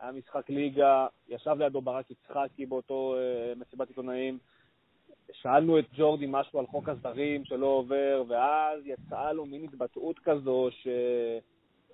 היה 0.00 0.12
משחק 0.12 0.50
ליגה, 0.50 1.06
ישב 1.28 1.56
לידו 1.58 1.80
ברק 1.80 2.10
יצחקי 2.10 2.66
באותו 2.66 3.14
uh, 3.16 3.58
מסיבת 3.58 3.88
עיתונאים, 3.88 4.38
שאלנו 5.32 5.78
את 5.78 5.84
ג'ורדי 5.96 6.26
משהו 6.28 6.58
על 6.58 6.66
חוק 6.66 6.88
הזרים 6.88 7.44
שלא 7.44 7.66
עובר, 7.66 8.22
ואז 8.28 8.80
יצאה 8.84 9.32
לו 9.32 9.46
מין 9.46 9.64
התבטאות 9.64 10.18
כזו 10.18 10.68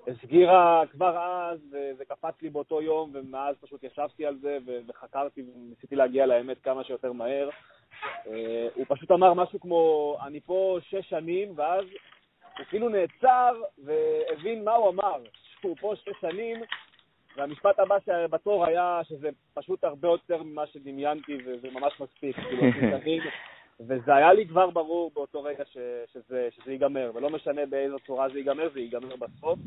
שהסגירה 0.06 0.82
כבר 0.90 1.18
אז, 1.18 1.58
וזה 1.70 2.04
קפץ 2.04 2.42
לי 2.42 2.50
באותו 2.50 2.82
יום, 2.82 3.10
ומאז 3.14 3.56
פשוט 3.60 3.84
ישבתי 3.84 4.26
על 4.26 4.38
זה 4.38 4.58
וחקרתי 4.86 5.42
וניסיתי 5.42 5.96
להגיע 5.96 6.26
לאמת 6.26 6.60
כמה 6.62 6.84
שיותר 6.84 7.12
מהר. 7.12 7.48
Uh, 8.24 8.28
הוא 8.74 8.84
פשוט 8.88 9.10
אמר 9.10 9.34
משהו 9.34 9.60
כמו, 9.60 10.16
אני 10.26 10.40
פה 10.40 10.78
שש 10.82 11.10
שנים, 11.10 11.52
ואז 11.56 11.84
הוא 12.58 12.66
כאילו 12.68 12.88
נעצר 12.88 13.62
והבין 13.78 14.64
מה 14.64 14.74
הוא 14.74 14.88
אמר, 14.88 15.22
שהוא 15.60 15.76
פה 15.80 15.94
שש 15.96 16.20
שנים, 16.20 16.60
והמשפט 17.36 17.78
הבא 17.78 17.96
בתור 18.30 18.66
היה 18.66 19.00
שזה 19.08 19.28
פשוט 19.54 19.84
הרבה 19.84 20.08
יותר 20.08 20.42
ממה 20.42 20.66
שדמיינתי, 20.66 21.38
וזה 21.46 21.68
ממש 21.70 22.00
מספיק, 22.00 22.36
כאילו, 22.36 22.62
וזה 23.86 24.14
היה 24.14 24.32
לי 24.32 24.46
כבר 24.48 24.70
ברור 24.70 25.10
באותו 25.14 25.42
רגע 25.42 25.64
ש, 25.64 25.76
שזה, 26.12 26.48
שזה 26.50 26.72
ייגמר, 26.72 27.10
ולא 27.14 27.30
משנה 27.30 27.66
באיזו 27.66 27.96
צורה 28.06 28.28
זה 28.28 28.38
ייגמר, 28.38 28.68
זה 28.74 28.80
ייגמר 28.80 29.16
בסוף. 29.16 29.58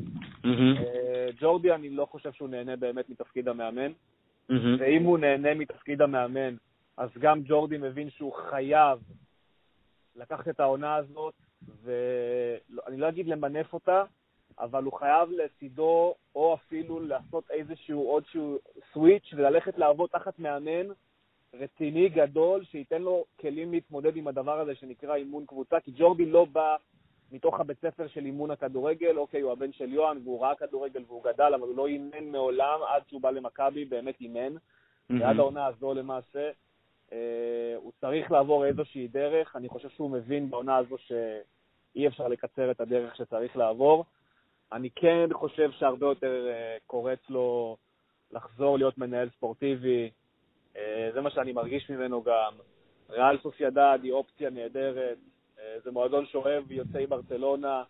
אה, 0.78 1.28
ג'ורדי, 1.40 1.72
אני 1.72 1.90
לא 1.90 2.06
חושב 2.10 2.32
שהוא 2.32 2.48
נהנה 2.48 2.76
באמת 2.76 3.10
מתפקיד 3.10 3.48
המאמן, 3.48 3.92
ואם 4.78 5.02
הוא 5.02 5.18
נהנה 5.18 5.54
מתפקיד 5.54 6.02
המאמן, 6.02 6.56
אז 6.96 7.10
גם 7.18 7.42
ג'ורדי 7.44 7.78
מבין 7.78 8.10
שהוא 8.10 8.32
חייב 8.32 8.98
לקחת 10.16 10.48
את 10.48 10.60
העונה 10.60 10.94
הזאת, 10.94 11.34
ואני 11.82 12.96
לא 12.96 13.08
אגיד 13.08 13.28
למנף 13.28 13.72
אותה, 13.72 14.02
אבל 14.60 14.84
הוא 14.84 14.92
חייב 14.92 15.30
לצידו, 15.30 16.14
או 16.34 16.54
אפילו 16.54 17.00
לעשות 17.00 17.50
איזשהו 17.50 18.08
עוד 18.08 18.24
שהוא 18.26 18.58
סוויץ' 18.92 19.34
וללכת 19.36 19.78
לעבוד 19.78 20.10
תחת 20.10 20.38
מאמן 20.38 20.86
רציני, 21.54 22.08
גדול, 22.08 22.64
שייתן 22.64 23.02
לו 23.02 23.24
כלים 23.40 23.72
להתמודד 23.72 24.16
עם 24.16 24.28
הדבר 24.28 24.60
הזה 24.60 24.74
שנקרא 24.74 25.14
אימון 25.14 25.46
קבוצה, 25.46 25.80
כי 25.80 25.92
ג'ורדי 25.96 26.26
לא 26.26 26.44
בא 26.52 26.76
מתוך 27.32 27.60
הבית 27.60 27.80
ספר 27.80 28.06
של 28.06 28.24
אימון 28.24 28.50
הכדורגל, 28.50 29.18
אוקיי, 29.18 29.40
הוא 29.40 29.52
הבן 29.52 29.72
של 29.72 29.92
יוהאן 29.92 30.18
והוא 30.24 30.42
ראה 30.42 30.54
כדורגל 30.54 31.02
והוא 31.06 31.24
גדל, 31.24 31.54
אבל 31.54 31.68
הוא 31.68 31.76
לא 31.76 31.86
אימן 31.86 32.24
מעולם 32.24 32.78
עד 32.88 33.02
שהוא 33.08 33.20
בא 33.20 33.30
למכבי, 33.30 33.84
באמת 33.84 34.20
אימן, 34.20 34.54
mm-hmm. 34.56 35.14
ועד 35.20 35.38
העונה 35.38 35.66
הזו 35.66 35.94
למעשה. 35.94 36.50
אה, 37.12 37.74
הוא 37.76 37.92
צריך 38.00 38.30
לעבור 38.30 38.64
איזושהי 38.64 39.08
דרך, 39.08 39.56
אני 39.56 39.68
חושב 39.68 39.88
שהוא 39.88 40.10
מבין 40.10 40.50
בעונה 40.50 40.76
הזו 40.76 40.96
שאי 40.98 42.06
אפשר 42.06 42.28
לקצר 42.28 42.70
את 42.70 42.80
הדרך 42.80 43.16
שצריך 43.16 43.56
לעבור. 43.56 44.04
אני 44.72 44.90
כן 44.90 45.28
חושב 45.32 45.70
שהרבה 45.70 46.06
יותר 46.06 46.46
uh, 46.48 46.82
קורץ 46.86 47.20
לו 47.28 47.76
לחזור 48.32 48.78
להיות 48.78 48.98
מנהל 48.98 49.28
ספורטיבי, 49.30 50.10
uh, 50.74 50.78
זה 51.14 51.20
מה 51.20 51.30
שאני 51.30 51.52
מרגיש 51.52 51.90
ממנו 51.90 52.22
גם. 52.22 52.52
ריאל 53.10 53.38
סוסיידד 53.38 53.98
היא 54.02 54.12
אופציה 54.12 54.50
נהדרת, 54.50 55.18
uh, 55.56 55.60
זה 55.84 55.90
מועדון 55.90 56.26
שאוהב 56.26 56.72
יוצאי 56.72 57.06
ברצלונה, 57.06 57.82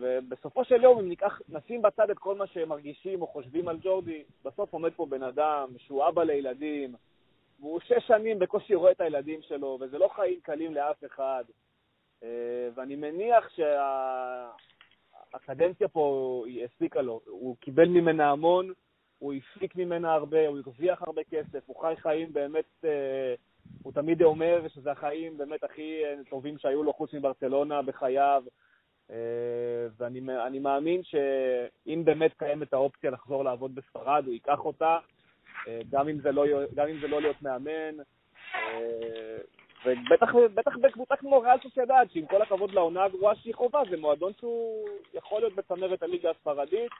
ובסופו 0.00 0.64
של 0.64 0.82
יום, 0.82 0.98
אם 0.98 1.08
ניקח, 1.08 1.40
נשים 1.48 1.82
בצד 1.82 2.10
את 2.10 2.18
כל 2.18 2.34
מה 2.34 2.46
שהם 2.46 2.68
מרגישים 2.68 3.22
או 3.22 3.26
חושבים 3.26 3.68
על 3.68 3.78
ג'ורדי, 3.82 4.22
בסוף 4.44 4.72
עומד 4.72 4.92
פה 4.92 5.06
בן 5.06 5.22
אדם 5.22 5.68
שהוא 5.78 6.08
אבא 6.08 6.22
לילדים, 6.22 6.94
והוא 7.60 7.80
שש 7.80 8.06
שנים 8.06 8.38
בקושי 8.38 8.74
רואה 8.74 8.90
את 8.90 9.00
הילדים 9.00 9.42
שלו, 9.42 9.78
וזה 9.80 9.98
לא 9.98 10.08
חיים 10.08 10.40
קלים 10.40 10.74
לאף 10.74 11.04
אחד. 11.04 11.44
ואני 12.74 12.96
מניח 12.96 13.48
שה... 13.48 14.50
הקדנציה 15.34 15.88
פה 15.88 16.44
היא 16.46 16.64
הספיקה 16.64 17.02
לו, 17.02 17.20
הוא 17.26 17.56
קיבל 17.60 17.88
ממנה 17.88 18.30
המון, 18.30 18.72
הוא 19.20 19.32
הפיק 19.32 19.76
ממנה 19.76 20.12
הרבה, 20.12 20.46
הוא 20.46 20.58
הרוויח 20.58 21.02
הרבה 21.02 21.22
כסף, 21.24 21.62
הוא 21.66 21.80
חי 21.80 21.94
חיים 21.98 22.32
באמת, 22.32 22.84
אה, 22.84 23.34
הוא 23.82 23.92
תמיד 23.92 24.22
אומר 24.22 24.68
שזה 24.68 24.92
החיים 24.92 25.38
באמת 25.38 25.64
הכי 25.64 26.04
אה, 26.04 26.14
טובים 26.30 26.58
שהיו 26.58 26.82
לו 26.82 26.92
חוץ 26.92 27.14
מברצלונה 27.14 27.82
בחייו, 27.82 28.42
אה, 29.10 29.16
ואני 29.96 30.58
מאמין 30.58 31.02
שאם 31.02 32.02
באמת 32.04 32.32
קיימת 32.38 32.72
האופציה 32.72 33.10
לחזור 33.10 33.44
לעבוד 33.44 33.74
בספרד, 33.74 34.22
הוא 34.26 34.34
ייקח 34.34 34.64
אותה, 34.64 34.98
גם 35.90 36.08
אם 36.08 36.20
זה 36.20 36.32
לא, 36.32 36.44
גם 36.74 36.88
אם 36.88 37.00
זה 37.00 37.08
לא 37.08 37.20
להיות 37.20 37.42
מאמן, 37.42 37.96
ובטח 39.84 40.34
בטח 40.54 40.76
בקבוצה 40.76 41.16
כמו 41.16 41.40
ריאל 41.40 41.58
סוסיידד, 41.62 42.06
שעם 42.12 42.26
כל 42.26 42.42
הכבוד 42.42 42.72
לעונה 42.72 43.04
הגרועה 43.04 43.34
שהיא 43.34 43.54
חובה, 43.54 43.80
זה 43.90 43.96
מועדון 43.96 44.32
שהוא 44.40 44.88
יכול 45.14 45.40
להיות 45.40 45.54
בצמרת 45.54 46.02
הליגה 46.02 46.30
הספרדית, 46.30 46.92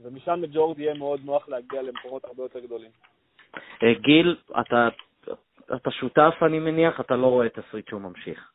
ומשם 0.00 0.40
לג'ורד 0.42 0.78
יהיה 0.78 0.94
מאוד 0.94 1.20
נוח 1.24 1.48
להגיע 1.48 1.82
למקומות 1.82 2.24
הרבה 2.24 2.42
יותר 2.42 2.58
גדולים. 2.58 2.90
אה, 3.82 3.94
גיל, 4.00 4.36
אתה, 4.60 4.88
אתה 5.74 5.90
שותף, 5.90 6.34
אני 6.42 6.58
מניח, 6.58 7.00
אתה 7.00 7.16
לא 7.16 7.26
רואה 7.26 7.48
תסריט 7.48 7.88
שהוא 7.88 8.00
ממשיך. 8.00 8.52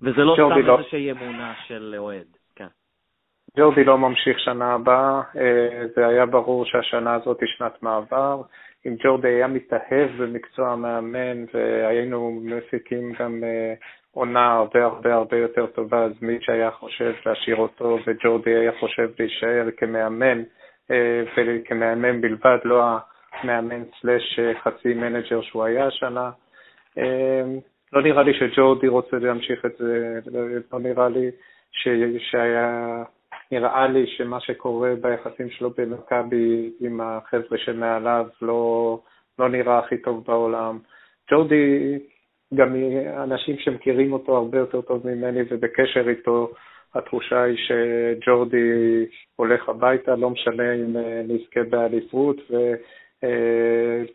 וזה 0.00 0.20
לא 0.20 0.34
סתם 0.34 0.66
לא. 0.66 0.78
איזושהי 0.78 1.10
אמונה 1.10 1.54
של 1.66 1.94
אוהד. 1.98 2.26
ג'ורדי 3.58 3.84
לא 3.84 3.98
ממשיך 3.98 4.38
שנה 4.38 4.74
הבאה, 4.74 5.22
זה 5.94 6.06
היה 6.06 6.26
ברור 6.26 6.64
שהשנה 6.64 7.14
הזאת 7.14 7.40
היא 7.40 7.48
שנת 7.48 7.82
מעבר. 7.82 8.42
אם 8.86 8.94
ג'ורדי 9.04 9.28
היה 9.28 9.46
מתאהב 9.46 10.10
במקצוע 10.18 10.68
המאמן 10.68 11.44
והיינו 11.54 12.40
מפיקים 12.44 13.12
גם 13.18 13.44
עונה 14.10 14.52
הרבה 14.52 14.84
הרבה 14.84 15.14
הרבה 15.14 15.36
יותר 15.36 15.66
טובה, 15.66 16.04
אז 16.04 16.12
מיץ' 16.22 16.48
היה 16.48 16.70
חושב 16.70 17.12
להשאיר 17.26 17.56
אותו 17.56 17.98
וג'ורדי 18.06 18.54
היה 18.54 18.72
חושב 18.80 19.10
להישאר 19.18 19.68
כמאמן 19.76 20.42
וכמאמן 21.36 22.20
בלבד, 22.20 22.58
לא 22.64 22.84
המאמן 23.32 23.82
slash 24.00 24.38
חצי 24.62 24.94
מנג'ר 24.94 25.42
שהוא 25.42 25.64
היה 25.64 25.86
השנה. 25.86 26.30
לא 27.92 28.02
נראה 28.02 28.22
לי 28.22 28.34
שג'ורדי 28.34 28.88
רוצה 28.88 29.16
להמשיך 29.16 29.64
את 29.66 29.76
זה, 29.78 30.18
לא 30.72 30.80
נראה 30.80 31.08
לי. 31.08 31.30
שהיה... 32.18 33.02
נראה 33.52 33.86
לי 33.86 34.06
שמה 34.06 34.40
שקורה 34.40 34.92
ביחסים 35.00 35.50
שלו 35.50 35.70
במכבי 35.78 36.72
עם 36.80 37.00
החבר'ה 37.00 37.58
שמעליו 37.58 38.26
לא, 38.42 38.98
לא 39.38 39.48
נראה 39.48 39.78
הכי 39.78 39.96
טוב 39.96 40.24
בעולם. 40.26 40.78
ג'ורדי, 41.30 41.98
גם 42.54 42.76
אנשים 43.22 43.58
שמכירים 43.58 44.12
אותו 44.12 44.36
הרבה 44.36 44.58
יותר 44.58 44.80
טוב 44.80 45.06
ממני 45.06 45.40
ובקשר 45.50 46.08
איתו, 46.08 46.50
התחושה 46.94 47.42
היא 47.42 47.56
שג'ורדי 47.56 49.06
הולך 49.36 49.68
הביתה, 49.68 50.16
לא 50.16 50.30
משנה 50.30 50.72
אם 50.74 50.96
נזכה 51.28 51.62
באליפות, 51.70 52.36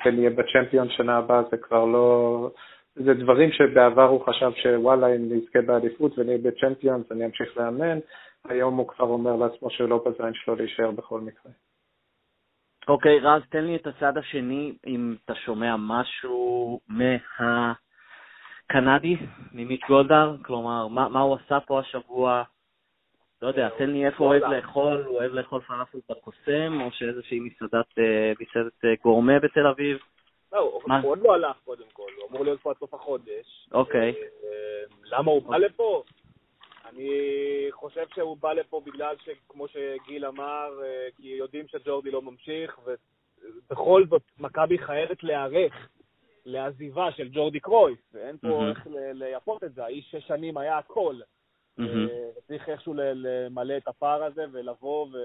ונהיה 0.06 0.30
בצ'מפיון 0.30 0.90
שנה 0.90 1.18
הבאה, 1.18 1.42
זה 1.52 1.58
כבר 1.58 1.86
לא, 1.86 2.50
זה 2.96 3.14
דברים 3.14 3.52
שבעבר 3.52 4.08
הוא 4.08 4.26
חשב 4.26 4.52
שוואלה, 4.56 5.08
אם 5.16 5.26
נזכה 5.30 5.62
באליפות 5.62 6.20
ונהיה 6.20 6.38
בצ'מפיונס, 6.38 7.12
אני 7.12 7.26
אמשיך 7.26 7.58
לאמן. 7.58 8.00
היום 8.46 8.78
הוא 8.78 8.88
כבר 8.88 9.06
אומר 9.06 9.36
לעצמו 9.36 9.70
שלא 9.70 10.04
בזין 10.06 10.34
שלו 10.34 10.56
להישאר 10.56 10.92
בכל 10.92 11.22
מקרה. 11.22 11.52
אוקיי, 12.88 13.20
okay, 13.20 13.24
רז, 13.24 13.42
תן 13.50 13.64
לי 13.64 13.76
את 13.76 13.88
הצד 13.88 14.18
השני, 14.18 14.74
אם 14.88 15.16
אתה 15.26 15.36
שומע 15.36 15.76
משהו 15.80 16.80
מהקנדי, 18.70 19.18
ממיץ' 19.52 19.82
גולדהר, 19.88 20.36
כלומר, 20.44 20.88
מה, 20.88 21.10
מה 21.10 21.20
הוא 21.20 21.38
עשה 21.46 21.60
פה 21.60 21.80
השבוע? 21.80 22.44
לא 23.42 23.48
יודע, 23.48 23.70
תן 23.78 23.90
לי 23.90 24.06
איפה 24.06 24.24
הוא 24.24 24.28
אוהב 24.34 24.44
לאכול, 24.44 25.04
הוא 25.08 25.18
אוהב 25.18 25.34
לאכול 25.34 25.62
פלאפל 25.62 25.98
בקוסם, 26.10 26.82
או 26.82 26.92
שאיזושהי 26.92 27.40
מסעדת, 27.40 28.00
אה, 28.00 28.34
מסעדת 28.40 28.86
אה, 28.86 28.94
גורמה 29.04 29.40
בתל 29.40 29.68
אביב? 29.68 29.98
לא, 30.52 30.60
הוא 31.02 31.12
עוד 31.12 31.20
לא 31.22 31.34
הלך 31.34 31.58
קודם 31.66 31.84
כל, 31.94 32.12
הוא 32.18 32.30
אמור 32.30 32.44
להיות 32.44 32.60
פה 32.60 32.70
עד 32.70 32.78
סוף 32.78 32.94
החודש. 32.94 33.68
אוקיי. 33.72 34.10
אה, 34.44 34.84
למה 35.04 35.32
הוא 35.32 35.42
בא 35.42 35.58
לפה? 35.58 36.04
אני 36.98 37.68
חושב 37.72 38.06
שהוא 38.16 38.38
בא 38.38 38.54
לפה 38.54 38.82
בגלל 38.86 39.16
שכמו 39.26 39.68
שגיל 39.68 40.26
אמר, 40.26 40.70
אה, 40.84 41.08
כי 41.18 41.28
יודעים 41.28 41.68
שג'ורדי 41.68 42.12
לא 42.12 42.22
ממשיך, 42.22 42.80
ובכל 42.86 44.04
זאת 44.10 44.22
מכבי 44.40 44.78
חייבת 44.78 45.24
להיערך 45.24 45.90
לעזיבה 46.46 47.12
של 47.12 47.30
ג'ורדי 47.32 47.60
קרויס, 47.60 48.00
ואין 48.14 48.38
פה 48.38 48.48
mm-hmm. 48.48 48.70
איך 48.70 48.88
לייפות 49.14 49.64
את 49.64 49.74
זה, 49.74 49.84
האיש 49.84 50.12
שש 50.12 50.28
שנים 50.28 50.58
היה 50.58 50.78
הכל. 50.78 51.16
Mm-hmm. 51.80 51.84
צריך 52.48 52.70
איכשהו 52.70 52.94
למלא 52.98 53.78
את 53.78 53.88
הפער 53.88 54.24
הזה 54.24 54.46
ולבוא, 54.52 55.08
ו... 55.14 55.18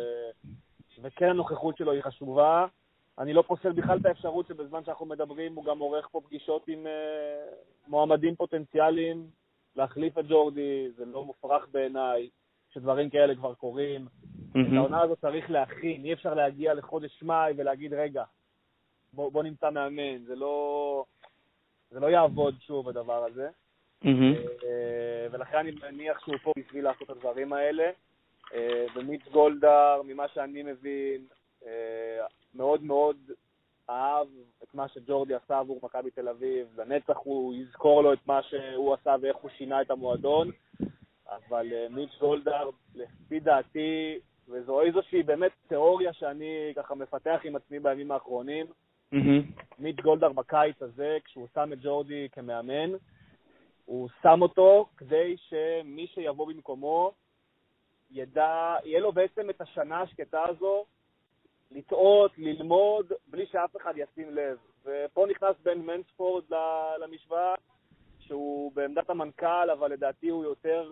וכן 1.02 1.28
הנוכחות 1.28 1.76
שלו 1.76 1.92
היא 1.92 2.02
חשובה. 2.02 2.66
אני 3.18 3.32
לא 3.32 3.42
פוסל 3.46 3.72
בכלל 3.72 3.98
את 3.98 4.06
האפשרות 4.06 4.46
שבזמן 4.46 4.84
שאנחנו 4.84 5.06
מדברים 5.06 5.54
הוא 5.54 5.64
גם 5.64 5.78
עורך 5.78 6.08
פה 6.12 6.20
פגישות 6.20 6.68
עם 6.68 6.86
uh, 6.86 7.88
מועמדים 7.88 8.36
פוטנציאליים 8.36 9.26
להחליף 9.76 10.18
את 10.18 10.24
ג'ורדי, 10.28 10.90
זה 10.96 11.04
לא 11.04 11.24
מופרך 11.24 11.66
בעיניי 11.72 12.28
שדברים 12.70 13.10
כאלה 13.10 13.34
כבר 13.34 13.54
קורים. 13.54 14.06
Mm-hmm. 14.06 14.58
את 14.60 14.72
העונה 14.76 15.02
הזאת 15.02 15.20
צריך 15.20 15.50
להכין, 15.50 16.04
אי 16.04 16.12
אפשר 16.12 16.34
להגיע 16.34 16.74
לחודש 16.74 17.22
מאי 17.22 17.52
ולהגיד, 17.56 17.92
רגע, 17.94 18.24
בוא, 19.12 19.32
בוא 19.32 19.42
נמצא 19.42 19.70
מאמן, 19.70 20.24
זה 20.24 20.36
לא, 20.36 21.04
זה 21.90 22.00
לא 22.00 22.06
יעבוד 22.06 22.54
שוב 22.60 22.88
הדבר 22.88 23.24
הזה. 23.24 23.48
Mm-hmm. 24.04 24.64
ולכן 25.32 25.56
אני 25.56 25.70
מניח 25.70 26.20
שהוא 26.20 26.36
פה 26.42 26.52
בשביל 26.58 26.84
לעשות 26.84 27.02
את 27.02 27.10
הדברים 27.10 27.52
האלה. 27.52 27.90
אה, 28.54 28.84
ומיץ 28.94 29.22
גולדהר, 29.32 30.02
ממה 30.04 30.28
שאני 30.28 30.62
מבין, 30.62 31.26
אה, 31.66 32.26
מאוד 32.54 32.82
מאוד 32.82 33.16
אהב 33.90 34.26
את 34.62 34.74
מה 34.74 34.88
שג'ורדי 34.88 35.34
עשה 35.34 35.58
עבור 35.58 35.80
מכבי 35.82 36.10
תל 36.10 36.28
אביב, 36.28 36.80
לנצח 36.80 37.16
הוא 37.16 37.54
יזכור 37.54 38.02
לו 38.02 38.12
את 38.12 38.26
מה 38.26 38.42
שהוא 38.42 38.94
עשה 38.94 39.14
ואיך 39.22 39.36
הוא 39.36 39.50
שינה 39.50 39.82
את 39.82 39.90
המועדון, 39.90 40.50
אבל 41.28 41.66
uh, 41.70 41.92
מיץ' 41.94 42.18
גולדהר, 42.20 42.70
לפי 42.94 43.40
דעתי, 43.40 44.18
וזו 44.48 44.80
איזושהי 44.80 45.22
באמת 45.22 45.52
תיאוריה 45.68 46.12
שאני 46.12 46.72
ככה 46.76 46.94
מפתח 46.94 47.40
עם 47.44 47.56
עצמי 47.56 47.78
בימים 47.78 48.10
האחרונים, 48.10 48.66
mm-hmm. 49.14 49.62
מיץ' 49.78 50.00
גולדהר 50.00 50.32
בקיץ 50.32 50.82
הזה, 50.82 51.18
כשהוא 51.24 51.48
שם 51.54 51.72
את 51.72 51.78
ג'ורדי 51.82 52.28
כמאמן, 52.32 52.90
הוא 53.84 54.08
שם 54.22 54.42
אותו 54.42 54.86
כדי 54.96 55.36
שמי 55.36 56.06
שיבוא 56.06 56.46
במקומו 56.46 57.12
ידע, 58.10 58.76
יהיה 58.84 59.00
לו 59.00 59.12
בעצם 59.12 59.50
את 59.50 59.60
השנה 59.60 60.00
השקטה 60.00 60.42
הזו 60.48 60.84
לטעות, 61.74 62.38
ללמוד, 62.38 63.12
בלי 63.26 63.46
שאף 63.46 63.76
אחד 63.76 63.94
ישים 63.96 64.30
לב. 64.30 64.58
ופה 64.84 65.26
נכנס 65.30 65.56
בן 65.62 65.78
מנספורד 65.78 66.44
למשוואה, 67.00 67.54
שהוא 68.20 68.72
בעמדת 68.74 69.10
המנכ"ל, 69.10 69.70
אבל 69.70 69.92
לדעתי 69.92 70.28
הוא 70.28 70.44
יותר 70.44 70.90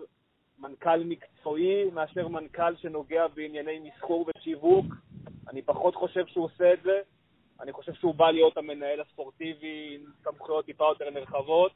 מנכ"ל 0.59 1.03
מקצועי 1.03 1.89
מאשר 1.93 2.27
מנכ"ל 2.27 2.75
שנוגע 2.75 3.27
בענייני 3.27 3.79
מסחור 3.79 4.25
ושיווק. 4.27 4.85
אני 5.49 5.61
פחות 5.61 5.95
חושב 5.95 6.25
שהוא 6.25 6.45
עושה 6.45 6.73
את 6.73 6.83
זה. 6.83 7.01
אני 7.61 7.71
חושב 7.71 7.93
שהוא 7.93 8.15
בא 8.15 8.31
להיות 8.31 8.57
המנהל 8.57 9.01
הספורטיבי 9.01 9.97
עם 9.99 10.11
סמכויות 10.23 10.65
טיפה 10.65 10.85
יותר 10.85 11.09
נרחבות. 11.09 11.71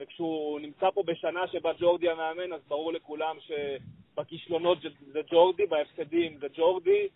וכשהוא 0.00 0.60
נמצא 0.60 0.90
פה 0.90 1.02
בשנה 1.02 1.46
שבה 1.48 1.72
ג'ורדי 1.78 2.10
המאמן, 2.10 2.52
אז 2.52 2.60
ברור 2.68 2.92
לכולם 2.92 3.36
שבכישלונות 3.40 4.78
זה 5.12 5.20
ג'ורדי, 5.30 5.66
בהפסדים 5.66 6.38
זה 6.38 6.46
ג'ורדי, 6.54 7.08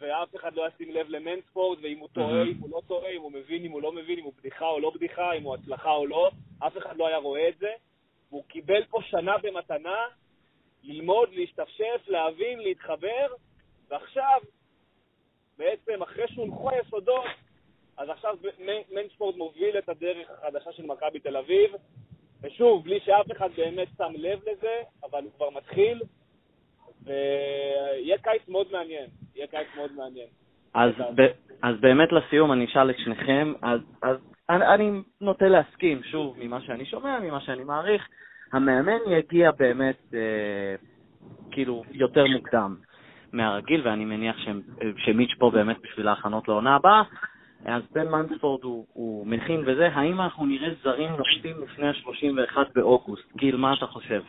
ואף 0.00 0.36
אחד 0.36 0.54
לא 0.54 0.68
ישים 0.68 0.90
לב 0.94 1.08
למנספורד, 1.08 1.78
ואם 1.82 1.98
הוא 1.98 2.08
טועה, 2.12 2.42
אם 2.42 2.58
הוא 2.60 2.70
לא 2.70 2.80
טועה, 2.86 3.10
אם 3.10 3.20
הוא 3.20 3.32
מבין, 3.32 3.64
אם 3.64 3.70
הוא 3.70 3.82
לא 3.82 3.92
מבין, 3.92 4.18
אם 4.18 4.24
הוא 4.24 4.32
בדיחה 4.38 4.68
או 4.68 4.80
לא 4.80 4.90
בדיחה, 4.90 5.32
אם 5.32 5.42
הוא 5.42 5.54
הצלחה 5.54 5.90
או 5.90 6.06
לא, 6.06 6.30
אף 6.58 6.76
אחד 6.78 6.96
לא 6.96 7.06
היה 7.06 7.16
רואה 7.16 7.48
את 7.48 7.58
זה. 7.58 7.72
והוא 8.30 8.44
קיבל 8.48 8.84
פה 8.84 8.98
שנה 9.02 9.38
במתנה 9.38 10.06
ללמוד, 10.82 11.28
להשתפשף, 11.32 12.02
להבין, 12.06 12.58
להתחבר, 12.58 13.26
ועכשיו, 13.88 14.40
בעצם, 15.58 16.02
אחרי 16.02 16.24
שהונחו 16.28 16.70
היסודות, 16.70 17.24
אז 17.96 18.08
עכשיו 18.08 18.36
מנספורד 18.90 19.36
מוביל 19.36 19.78
את 19.78 19.88
הדרך 19.88 20.30
החדשה 20.30 20.72
של 20.72 20.86
מכבי 20.86 21.20
תל 21.20 21.36
אביב, 21.36 21.72
ושוב, 22.42 22.84
בלי 22.84 23.00
שאף 23.00 23.32
אחד 23.32 23.48
באמת 23.56 23.88
שם 23.98 24.12
לב 24.16 24.40
לזה, 24.48 24.82
אבל 25.02 25.24
הוא 25.24 25.32
כבר 25.32 25.50
מתחיל, 25.50 26.02
ויהיה 27.02 28.18
קיץ 28.18 28.48
מאוד 28.48 28.72
מעניין. 28.72 29.10
יהיה 29.36 29.46
קיץ 29.46 29.66
מאוד 29.76 29.90
מעניין. 29.96 30.26
אז, 30.74 30.90
ב, 31.14 31.22
אז 31.62 31.80
באמת 31.80 32.12
לסיום 32.12 32.52
אני 32.52 32.64
אשאל 32.64 32.90
את 32.90 32.98
שניכם, 32.98 33.52
אז, 33.62 33.80
אז 34.02 34.16
אני, 34.50 34.66
אני 34.66 35.02
נוטה 35.20 35.48
להסכים, 35.48 36.02
שוב, 36.02 36.36
ממה 36.38 36.60
שאני 36.60 36.86
שומע, 36.86 37.18
ממה 37.20 37.40
שאני 37.40 37.64
מעריך, 37.64 38.08
המאמן 38.52 38.98
יגיע 39.10 39.50
באמת 39.50 40.14
אה, 40.14 40.74
כאילו 41.50 41.82
יותר 41.90 42.26
מוקדם 42.26 42.76
מהרגיל, 43.32 43.88
ואני 43.88 44.04
מניח 44.04 44.38
ש, 44.38 44.48
שמיץ' 44.96 45.34
פה 45.38 45.50
באמת 45.50 45.76
בשביל 45.82 46.08
ההכנות 46.08 46.48
לעונה 46.48 46.76
הבאה. 46.76 47.02
אז 47.64 47.82
בן 47.92 48.08
מנספורד 48.08 48.64
הוא, 48.64 48.86
הוא 48.92 49.26
מכין 49.26 49.62
וזה, 49.66 49.88
האם 49.88 50.20
אנחנו 50.20 50.46
נראה 50.46 50.68
זרים 50.82 51.10
נושטים 51.10 51.56
לפני 51.62 51.88
ה-31 51.88 52.58
באוגוסט? 52.74 53.36
גיל, 53.36 53.56
מה 53.56 53.74
אתה 53.74 53.86
חושב? 53.86 54.22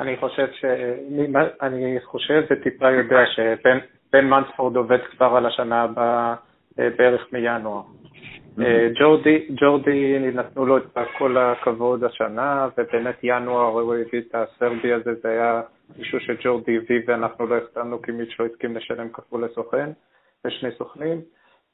אני 0.00 0.16
חושב 0.16 0.46
ש... 0.52 0.64
אני 1.62 1.98
חושב 2.04 2.42
וטיפה 2.50 2.90
יודע 2.90 3.26
שבן 3.26 4.26
מנספורד 4.26 4.76
עובד 4.76 4.98
כבר 5.10 5.36
על 5.36 5.46
השנה 5.46 5.82
הבאה 5.82 6.34
אה, 6.78 6.88
בערך 6.98 7.32
מינואר. 7.32 7.82
אה, 8.60 8.88
ג'ורדי, 9.00 9.46
ג'ורדי 9.56 10.18
נתנו 10.18 10.66
לו 10.66 10.76
את 10.76 10.98
כל 11.18 11.36
הכבוד 11.36 12.04
השנה, 12.04 12.68
ובאמת 12.78 13.16
ינואר 13.22 13.66
הוא 13.66 13.94
הביא 13.94 14.20
את 14.20 14.34
הסרבי 14.34 14.92
הזה, 14.92 15.14
זה 15.22 15.28
היה 15.28 15.62
מישהו 15.98 16.20
שג'ורדי 16.20 16.76
הביא 16.76 17.00
ואנחנו 17.06 17.46
לא 17.46 17.56
החתמנו 17.56 18.02
כי 18.02 18.12
מישהו 18.12 18.46
הסכים 18.46 18.76
לשלם 18.76 19.08
כפול 19.08 19.44
לסוכן, 19.44 19.90
לשני 20.44 20.70
סוכנים, 20.78 21.20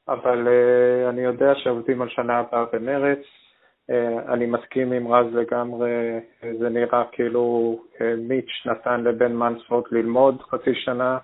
אבל 0.08 0.48
uh, 0.48 1.10
אני 1.10 1.22
יודע 1.22 1.54
שעובדים 1.54 2.02
על 2.02 2.08
שנה 2.08 2.38
הבאה 2.38 2.64
במרץ, 2.72 3.18
אה, 3.18 3.43
אני 4.28 4.46
מסכים 4.46 4.92
עם 4.92 5.12
רז 5.12 5.34
לגמרי, 5.34 6.20
זה 6.58 6.68
נראה 6.68 7.04
כאילו 7.12 7.78
אה, 8.00 8.14
מיץ' 8.18 8.66
נתן 8.66 9.00
לבן 9.00 9.32
מנספורד 9.32 9.84
ללמוד 9.90 10.42
חצי 10.42 10.74
שנה, 10.74 11.18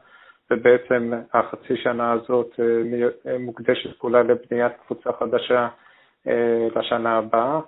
ובעצם 0.51 1.13
החצי 1.33 1.77
שנה 1.77 2.13
הזאת 2.13 2.61
אה, 2.61 3.39
מוקדשת 3.39 3.99
כולה 3.99 4.23
לבניית 4.23 4.73
קבוצה 4.87 5.11
חדשה 5.13 5.69
לשנה 6.77 7.19
הבאה. 7.19 7.61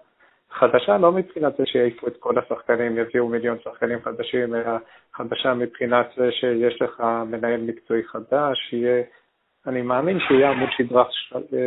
חדשה 0.50 0.98
לא 0.98 1.12
מבחינת 1.12 1.57
זה 1.57 1.66
שיעיפו 1.66 2.07
את 2.07 2.16
כל 2.16 2.38
השחקנים, 2.38 2.98
יביאו 2.98 3.28
מיליון 3.28 3.59
שחקנים 3.64 3.98
חדשים, 4.02 4.55
אלא 4.55 4.70
חדשה 5.14 5.55
מבחינת 5.55 6.07
זה 6.16 6.33
שיש 6.33 6.83
לך 6.83 7.02
מנהל 7.26 7.61
מקצועי 7.61 8.02
חדש, 8.05 8.72
יהיה, 8.72 9.02
אני 9.66 9.83
מאמין 9.83 10.18
שיהיה 10.20 10.50
עמוד 10.50 10.68
שדרה 10.76 11.05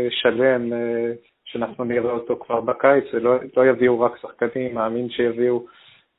שלם, 0.10 0.74
אה, 0.74 1.12
שאנחנו 1.46 1.84
נראה 1.84 2.12
אותו 2.12 2.40
כבר 2.40 2.62
בקיץ, 2.62 3.04
ולא 3.14 3.36
לא 3.58 3.66
יביאו 3.66 4.02
רק 4.02 4.18
שחקנים, 4.18 4.76
מאמין 4.76 5.10
שיביאו 5.10 5.66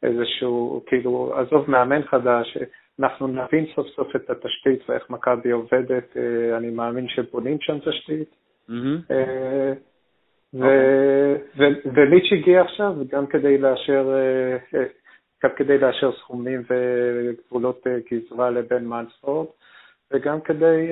איזשהו, 0.03 0.83
כאילו, 0.87 1.35
עזוב 1.37 1.71
מאמן 1.71 2.03
חדש, 2.03 2.59
אנחנו 3.01 3.27
נבין 3.27 3.67
סוף 3.75 3.87
סוף 3.97 4.17
את 4.17 4.31
התשתית 4.31 4.91
ואיך 4.91 5.11
מכבי 5.11 5.51
עובדת, 5.51 6.17
אה, 6.17 6.57
אני 6.57 6.71
מאמין 6.71 7.09
שבונים 7.09 7.57
שם 7.61 7.79
תשתית. 7.79 8.35
Mm-hmm. 8.71 9.13
וליץ' 11.95 12.33
הגיע 12.33 12.61
עכשיו 12.61 12.95
גם 13.11 13.27
כדי 13.27 13.59
לאשר, 13.59 14.15
אה, 14.15 14.85
גם 15.45 15.51
כדי 15.57 15.79
לאשר 15.79 16.13
סכומים 16.13 16.63
וגבולות 16.71 17.87
גזרה 18.13 18.51
לבין 18.51 18.89
מנספורד, 18.89 19.47
וגם 20.13 20.41
כדי 20.41 20.91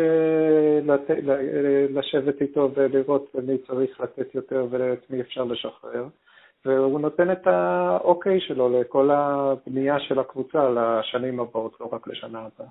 לשבת 1.91 2.41
איתו 2.41 2.71
ולראות 2.75 3.31
למי 3.35 3.59
צריך 3.59 4.01
לתת 4.01 4.35
יותר 4.35 4.67
ואת 4.71 5.11
מי 5.11 5.21
אפשר 5.21 5.45
לשחרר. 5.45 6.07
והוא 6.65 7.01
נותן 7.01 7.33
את 7.33 7.47
האוקיי 7.47 8.41
שלו 8.41 8.81
לכל 8.81 9.11
הבנייה 9.11 10.01
של 10.01 10.19
הקבוצה 10.19 10.71
לשנים 10.71 11.41
הבאות, 11.41 11.77
לא 11.81 11.89
רק 11.93 12.09
לשנה 12.09 12.39
הבאה. 12.39 12.69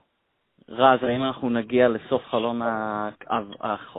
רז, 0.69 1.03
האם 1.03 1.23
אנחנו 1.23 1.49
נגיע 1.49 1.87
לסוף 1.87 2.21
חלון 2.25 2.61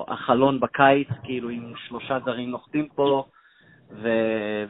החלון 0.06 0.60
בקיץ, 0.60 1.08
כאילו 1.22 1.48
עם 1.48 1.72
שלושה 1.76 2.18
זרים 2.24 2.50
נוחתים 2.50 2.88
פה, 2.88 3.24
ו... 4.02 4.08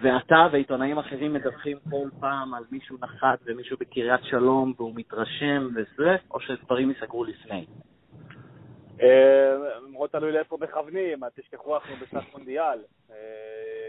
ואתה 0.03 0.47
ועיתונאים 0.53 0.99
אחרים 0.99 1.33
מדווחים 1.33 1.79
כל 1.91 2.09
פעם 2.21 2.55
על 2.55 2.65
מישהו 2.71 2.97
נחת 3.01 3.39
ומישהו 3.45 3.77
בקריית 3.81 4.21
שלום 4.25 4.73
והוא 4.77 4.93
מתרשם 4.95 5.69
וזה, 5.75 6.17
או 6.31 6.41
שדברים 6.41 6.91
ייסגרו 6.91 7.25
לפני? 7.25 7.67
אה, 9.03 9.57
מאוד 9.93 10.11
תלוי 10.11 10.33
לאיפה 10.33 10.59
מכוונים, 10.61 11.19
תשכחו 11.35 11.75
אנחנו 11.75 11.95
בשנת 11.97 12.23
מונדיאל. 12.33 12.79
אה, 13.11 13.17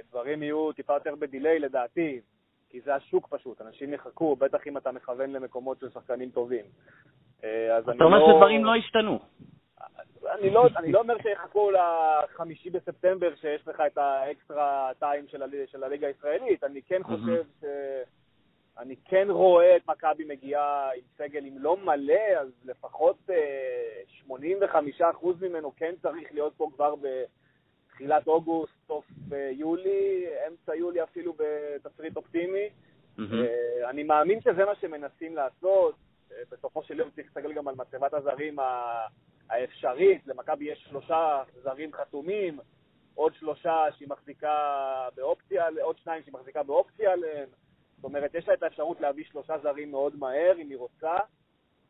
דברים 0.10 0.43
יהיו 0.43 0.71
טיפה 0.71 0.93
יותר 0.93 1.15
בדיליי 1.15 1.60
לדעתי, 1.60 2.19
כי 2.69 2.82
זה 2.82 2.95
השוק 2.95 3.28
פשוט, 3.28 3.62
אנשים 3.62 3.93
יחכו, 3.93 4.36
בטח 4.36 4.67
אם 4.67 4.78
אתה 4.78 4.91
מכוון 4.91 5.30
למקומות 5.30 5.80
של 5.80 5.89
שחקנים 5.89 6.30
טובים. 6.30 6.65
אה, 7.43 7.80
אתה 7.80 8.04
אומר 8.04 8.19
לא... 8.19 8.28
שדברים 8.34 8.65
לא 8.65 8.76
השתנו. 8.76 9.19
אני 10.39 10.49
לא, 10.49 10.67
אני 10.77 10.91
לא 10.91 10.99
אומר 10.99 11.15
שיחכו 11.21 11.71
לחמישי 11.71 12.69
בספטמבר 12.69 13.36
שיש 13.36 13.67
לך 13.67 13.81
את 13.88 13.97
האקסטרה 13.97 14.91
טיים 14.99 15.27
של, 15.27 15.43
הליג, 15.43 15.65
של 15.65 15.84
הליגה 15.84 16.08
הישראלית, 16.08 16.63
אני 16.63 16.81
כן 16.81 17.03
חושב 17.03 17.43
ש... 17.62 17.65
אני 18.77 18.95
כן 19.05 19.27
רואה 19.29 19.75
את 19.75 19.81
מכבי 19.88 20.25
מגיעה 20.25 20.89
עם 20.95 21.01
סגל, 21.17 21.45
אם 21.45 21.58
לא 21.58 21.77
מלא, 21.77 22.39
אז 22.39 22.47
לפחות 22.65 23.29
85% 24.27 24.31
אה, 24.31 25.12
ממנו 25.41 25.75
כן 25.75 25.93
צריך 26.01 26.27
להיות 26.31 26.53
פה 26.58 26.69
כבר 26.75 26.93
בתחילת 26.95 28.27
אוגוסט, 28.27 28.73
סוף 28.88 29.05
אה, 29.34 29.49
יולי, 29.53 30.25
אמצע 30.47 30.75
יולי 30.75 31.03
אפילו 31.03 31.34
בתסריט 31.34 32.15
אופטימי. 32.17 32.69
Mm-hmm. 33.17 33.89
אני 33.89 34.03
מאמין 34.03 34.41
שזה 34.41 34.65
מה 34.65 34.75
שמנסים 34.75 35.36
לעשות. 35.36 35.95
בסופו 36.51 36.84
של 36.84 36.99
יום 36.99 37.10
צריך 37.10 37.27
להסתכל 37.27 37.53
גם 37.53 37.67
על 37.67 37.75
מצבת 37.75 38.13
הזרים 38.13 38.55
האפשרית. 39.49 40.27
למכבי 40.27 40.65
יש 40.65 40.86
שלושה 40.89 41.43
זרים 41.63 41.93
חתומים, 41.93 42.60
עוד 43.15 43.34
שלושה 43.39 43.86
שהיא 43.97 44.10
מחזיקה 44.10 44.55
באופציה, 45.15 45.65
עוד 45.81 45.97
שניים 45.97 46.23
שהיא 46.23 46.34
מחזיקה 46.34 46.63
באופציה 46.63 47.12
עליהם. 47.12 47.49
זאת 47.95 48.03
אומרת, 48.03 48.36
יש 48.36 48.47
לה 48.47 48.53
את 48.53 48.63
האפשרות 48.63 49.01
להביא 49.01 49.23
שלושה 49.25 49.53
זרים 49.63 49.91
מאוד 49.91 50.15
מהר, 50.15 50.53
אם 50.58 50.69
היא 50.69 50.77
רוצה. 50.77 51.15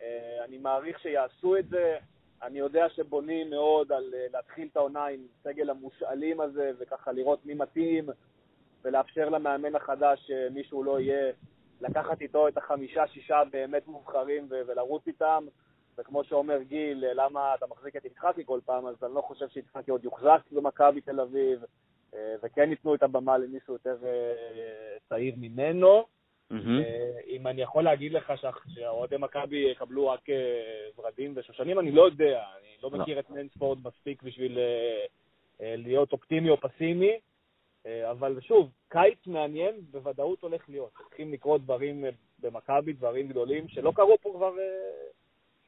אה, 0.01 0.45
אני 0.45 0.57
מעריך 0.57 0.99
שיעשו 0.99 1.57
את 1.57 1.67
זה. 1.67 1.97
אני 2.43 2.59
יודע 2.59 2.89
שבונים 2.89 3.49
מאוד 3.49 3.91
על 3.91 4.13
אה, 4.13 4.25
להתחיל 4.33 4.67
את 4.71 4.77
העונה 4.77 5.05
עם 5.05 5.19
סגל 5.43 5.69
המושאלים 5.69 6.41
הזה, 6.41 6.71
וככה 6.79 7.11
לראות 7.11 7.45
מי 7.45 7.53
מתאים, 7.53 8.09
ולאפשר 8.83 9.29
למאמן 9.29 9.75
החדש, 9.75 10.27
שמישהו 10.27 10.83
לא 10.83 10.99
יהיה, 10.99 11.31
לקחת 11.81 12.21
איתו 12.21 12.47
את 12.47 12.57
החמישה-שישה 12.57 13.41
באמת 13.51 13.87
מובחרים 13.87 14.47
ולרוץ 14.49 15.07
איתם. 15.07 15.45
וכמו 15.97 16.23
שאומר 16.23 16.61
גיל, 16.61 17.05
למה 17.13 17.55
אתה 17.55 17.65
מחזיק 17.67 17.95
את 17.95 18.05
יצחקי 18.05 18.41
כל 18.45 18.59
פעם, 18.65 18.87
אז 18.87 19.03
אני 19.03 19.15
לא 19.15 19.21
חושב 19.21 19.47
שיצחקי 19.49 19.91
עוד 19.91 20.03
יוחזק 20.03 20.41
במכבי 20.51 21.01
תל 21.01 21.19
אביב. 21.19 21.63
אה, 22.15 22.35
וכן 22.43 22.69
ייתנו 22.69 22.95
את 22.95 23.03
הבמה 23.03 23.37
למישהו 23.37 23.73
יותר 23.73 23.97
אה, 24.03 24.97
צעיר 25.09 25.33
ממנו. 25.37 26.05
אה, 26.51 26.57
אם 27.27 27.47
אני 27.47 27.61
יכול 27.61 27.83
להגיד 27.83 28.11
לך 28.11 28.33
שאוהדי 28.73 29.15
מכבי 29.19 29.57
יקבלו 29.57 30.07
רק 30.07 30.21
ורדים 30.97 31.33
ושושנים, 31.35 31.79
אני 31.79 31.91
לא 31.91 32.05
יודע, 32.05 32.43
אני 32.59 32.67
לא, 32.83 32.89
לא. 32.91 32.99
מכיר 32.99 33.19
את 33.19 33.29
מנספורד 33.29 33.79
מספיק 33.87 34.23
בשביל 34.23 34.59
להיות 35.59 36.11
אופטימי 36.11 36.49
או 36.49 36.57
פסימי, 36.61 37.19
אבל 37.85 38.41
שוב, 38.41 38.71
קיץ 38.89 39.27
מעניין 39.27 39.75
בוודאות 39.91 40.41
הולך 40.41 40.69
להיות. 40.69 40.91
צריכים 41.07 41.33
לקרות 41.33 41.61
דברים 41.61 42.05
במכבי, 42.39 42.93
דברים 42.93 43.27
גדולים, 43.27 43.67
שלא 43.67 43.91
קרו 43.95 44.17
פה 44.21 44.33
כבר, 44.35 44.53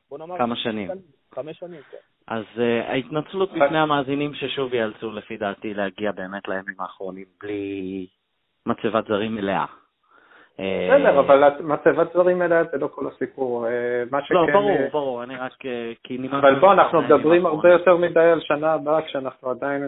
בוא 0.09 0.17
נאמר... 0.17 0.37
כמה 0.37 0.55
שנים. 0.55 0.89
חמש 1.35 1.59
שנים, 1.59 1.81
כן. 1.91 1.97
אז 2.27 2.43
uh, 2.55 2.91
ההתנצלות 2.91 3.51
בפני 3.51 3.77
המאזינים 3.77 4.33
ששוב 4.33 4.73
ייאלצו 4.73 5.11
לפי 5.11 5.37
דעתי 5.37 5.73
להגיע 5.73 6.11
באמת 6.11 6.47
לימים 6.47 6.75
האחרונים 6.79 7.25
בלי 7.43 8.07
מצבת 8.65 9.07
זרים 9.07 9.35
מלאה. 9.35 9.65
אה, 10.59 10.89
בסדר, 10.91 11.19
אבל 11.19 11.49
מצבת 11.59 12.13
זרים 12.13 12.39
מלאה 12.39 12.63
זה 12.63 12.77
לא 12.77 12.87
כל 12.87 13.07
הסיפור. 13.07 13.67
אה, 13.67 13.71
מה 14.11 14.21
שכן... 14.23 14.35
לא, 14.35 14.45
ברור, 14.53 14.77
ברור, 14.91 15.23
אני 15.23 15.35
רק... 15.35 15.53
כי 16.03 16.17
אבל 16.31 16.59
בוא, 16.59 16.73
אנחנו 16.73 17.01
מדברים 17.01 17.45
הרבה 17.45 17.69
יותר 17.69 17.97
מדי 17.97 18.19
על 18.19 18.41
שנה 18.41 18.73
הבאה, 18.73 19.01
כשאנחנו 19.01 19.49
עדיין... 19.49 19.83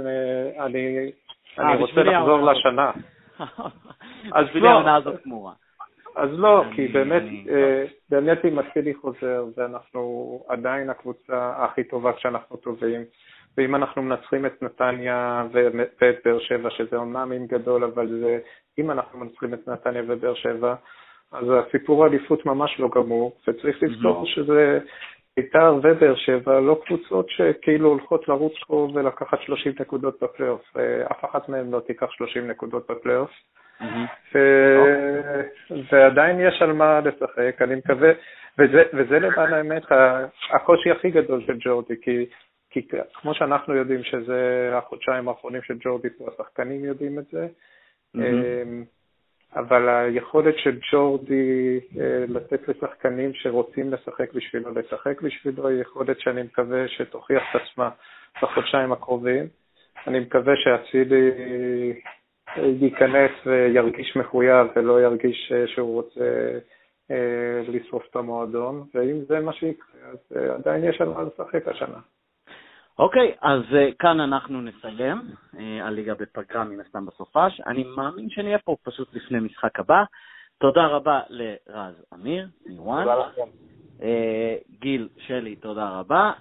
אני 0.65 1.75
רוצה 1.77 2.03
לחזור 2.03 2.41
לשנה. 2.41 2.91
אז 4.33 4.45
בשבילי 4.45 4.67
העונה 4.67 4.95
הזאת 4.95 5.21
תמורה. 5.23 5.53
אז 6.19 6.29
לא, 6.31 6.63
כי 6.75 6.87
באמת, 6.87 7.23
אה, 7.49 7.83
באמת 8.09 8.45
אם 8.45 8.55
מתחילי 8.55 8.93
חוזר, 8.93 9.45
ואנחנו 9.57 10.43
עדיין 10.47 10.89
הקבוצה 10.89 11.53
הכי 11.57 11.83
טובה 11.83 12.13
כשאנחנו 12.13 12.57
טובים, 12.57 13.01
ואם 13.57 13.75
אנחנו 13.75 14.01
מנצחים 14.01 14.45
את 14.45 14.61
נתניה 14.61 15.47
ואת 15.51 16.17
באר 16.25 16.39
שבע, 16.39 16.69
שזה 16.69 16.97
אומנם 16.97 17.31
עם 17.31 17.45
גדול, 17.47 17.83
אבל 17.83 18.07
זה, 18.07 18.39
אם 18.79 18.91
אנחנו 18.91 19.19
מנצחים 19.19 19.53
את 19.53 19.67
נתניה 19.67 20.03
ובאר 20.07 20.33
שבע, 20.33 20.75
אז 21.31 21.45
הסיפור 21.49 22.03
האליפות 22.03 22.45
ממש 22.45 22.79
לא 22.79 22.89
גמור, 22.95 23.37
וצריך 23.47 23.83
לזכור 23.83 24.25
שזה 24.25 24.79
בית"ר 25.37 25.75
ובאר 25.83 26.15
שבע 26.15 26.59
לא 26.59 26.81
קבוצות 26.85 27.29
שכאילו 27.29 27.89
הולכות 27.89 28.27
לרוץ 28.27 28.53
פה 28.67 28.87
ולקחת 28.93 29.41
30 29.41 29.73
נקודות 29.79 30.23
בפלייאוף, 30.23 30.77
אה, 30.77 31.07
אף 31.11 31.25
אחת 31.25 31.49
מהן 31.49 31.71
לא 31.71 31.79
תיקח 31.79 32.11
30 32.11 32.47
נקודות 32.47 32.91
בפלייאוף. 32.91 33.31
ו... 34.35 34.37
ועדיין 35.91 36.39
יש 36.39 36.61
על 36.61 36.73
מה 36.73 36.99
לשחק, 36.99 37.61
אני 37.61 37.75
מקווה, 37.75 38.11
וזה, 38.57 38.83
וזה 38.93 39.19
למען 39.19 39.53
האמת 39.53 39.83
הקושי 40.53 40.91
הכי 40.91 41.11
גדול 41.11 41.43
של 41.45 41.57
ג'ורדי, 41.59 41.93
כי, 42.01 42.25
כי 42.69 42.87
כמו 43.13 43.33
שאנחנו 43.33 43.75
יודעים 43.75 44.03
שזה 44.03 44.69
החודשיים 44.73 45.27
האחרונים 45.27 45.61
של 45.61 45.77
ג'ורדי 45.79 46.09
פה, 46.17 46.29
השחקנים 46.33 46.85
יודעים 46.85 47.19
את 47.19 47.25
זה, 47.31 47.47
mm-hmm. 48.17 48.19
אבל 49.55 49.89
היכולת 49.89 50.57
של 50.57 50.79
ג'ורדי 50.91 51.79
אה, 51.99 52.25
לתת 52.27 52.67
לשחקנים 52.67 53.33
שרוצים 53.33 53.93
לשחק 53.93 54.33
בשבילו, 54.33 54.71
לשחק 54.73 55.21
בשבילו, 55.21 55.67
היא 55.67 55.81
יכולת 55.81 56.19
שאני 56.19 56.43
מקווה 56.43 56.87
שתוכיח 56.87 57.43
את 57.51 57.61
עצמה 57.61 57.89
בחודשיים 58.41 58.91
הקרובים. 58.91 59.47
אני 60.07 60.19
מקווה 60.19 60.53
שאצילי 60.55 61.31
ייכנס 62.57 63.31
וירגיש 63.45 64.15
מחויב 64.15 64.67
ולא 64.75 65.01
ירגיש 65.01 65.51
אה, 65.55 65.67
שהוא 65.67 65.93
רוצה 65.93 66.57
אה, 67.11 67.61
לשרוף 67.67 68.03
את 68.09 68.15
המועדון, 68.15 68.83
ואם 68.93 69.21
זה 69.27 69.39
מה 69.39 69.53
שיקרה, 69.53 70.09
אז 70.11 70.37
אה, 70.37 70.55
עדיין 70.55 70.83
יש 70.83 71.01
על 71.01 71.09
מה 71.09 71.23
לשחק 71.23 71.67
השנה. 71.67 71.99
אוקיי, 72.99 73.31
okay, 73.31 73.47
אז 73.47 73.61
כאן 73.99 74.19
אנחנו 74.19 74.61
נסיים. 74.61 75.17
הליגה 75.81 76.13
בפגרה 76.13 76.63
מן 76.63 76.79
הסתם 76.79 77.05
בסופש. 77.05 77.61
אני 77.67 77.83
מאמין 77.83 78.29
שנהיה 78.29 78.57
פה 78.59 78.75
פשוט 78.83 79.13
לפני 79.13 79.39
משחק 79.39 79.79
הבא. 79.79 80.03
תודה 80.57 80.87
רבה 80.87 81.19
לרז 81.29 82.05
אמיר, 82.13 82.47
מוואן. 82.65 83.03
תודה 83.03 83.15
לכם. 83.15 83.49
גיל, 84.79 85.09
שלי, 85.17 85.55
תודה 85.55 85.99
רבה. 85.99 86.31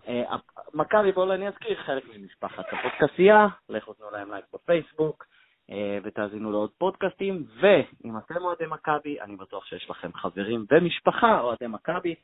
מכבי, 0.75 1.12
בואו 1.12 1.33
אני 1.33 1.49
אזכיר, 1.49 1.77
חלק 1.77 2.05
ממשפחת 2.16 2.64
הפודקסייה, 2.73 3.47
לכו 3.68 3.92
תנו 3.92 4.07
להם 4.12 4.31
לייק 4.31 4.44
בפייסבוק. 4.55 5.28
ותאזינו 6.19 6.53
לעוד 6.53 6.71
פודקאסטים, 6.79 7.45
ואם 7.61 8.19
אתם 8.19 8.41
אוהדי 8.41 8.65
מכבי, 8.67 9.21
אני 9.21 9.37
בטוח 9.37 9.65
שיש 9.65 9.91
לכם 9.91 10.13
חברים 10.13 10.67
ומשפחה 10.71 11.41
אוהדי 11.41 11.67
מכבי, 11.67 12.15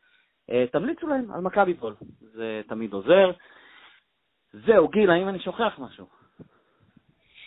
אה, 0.51 0.65
תמליצו 0.73 1.07
להם 1.07 1.31
על 1.31 1.41
מכבי 1.41 1.75
פול, 1.75 1.95
זה 2.21 2.61
תמיד 2.69 2.93
עוזר. 2.93 3.31
זהו, 4.53 4.89
גיל, 4.89 5.11
האם 5.11 5.29
אני 5.29 5.39
שוכח 5.39 5.79
משהו? 5.79 6.07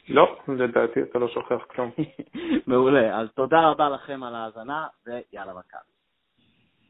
לא, 0.10 0.40
לדעתי 0.48 1.02
אתה 1.02 1.20
לא 1.20 1.28
שוכח 1.28 1.66
כלום. 1.70 1.92
מעולה. 2.68 3.20
אז 3.20 3.28
תודה 3.36 3.70
רבה 3.70 3.90
לכם 3.90 4.24
על 4.24 4.36
ההאזנה, 4.36 4.88
ויאללה 5.06 5.54
מכבי. 5.54 5.97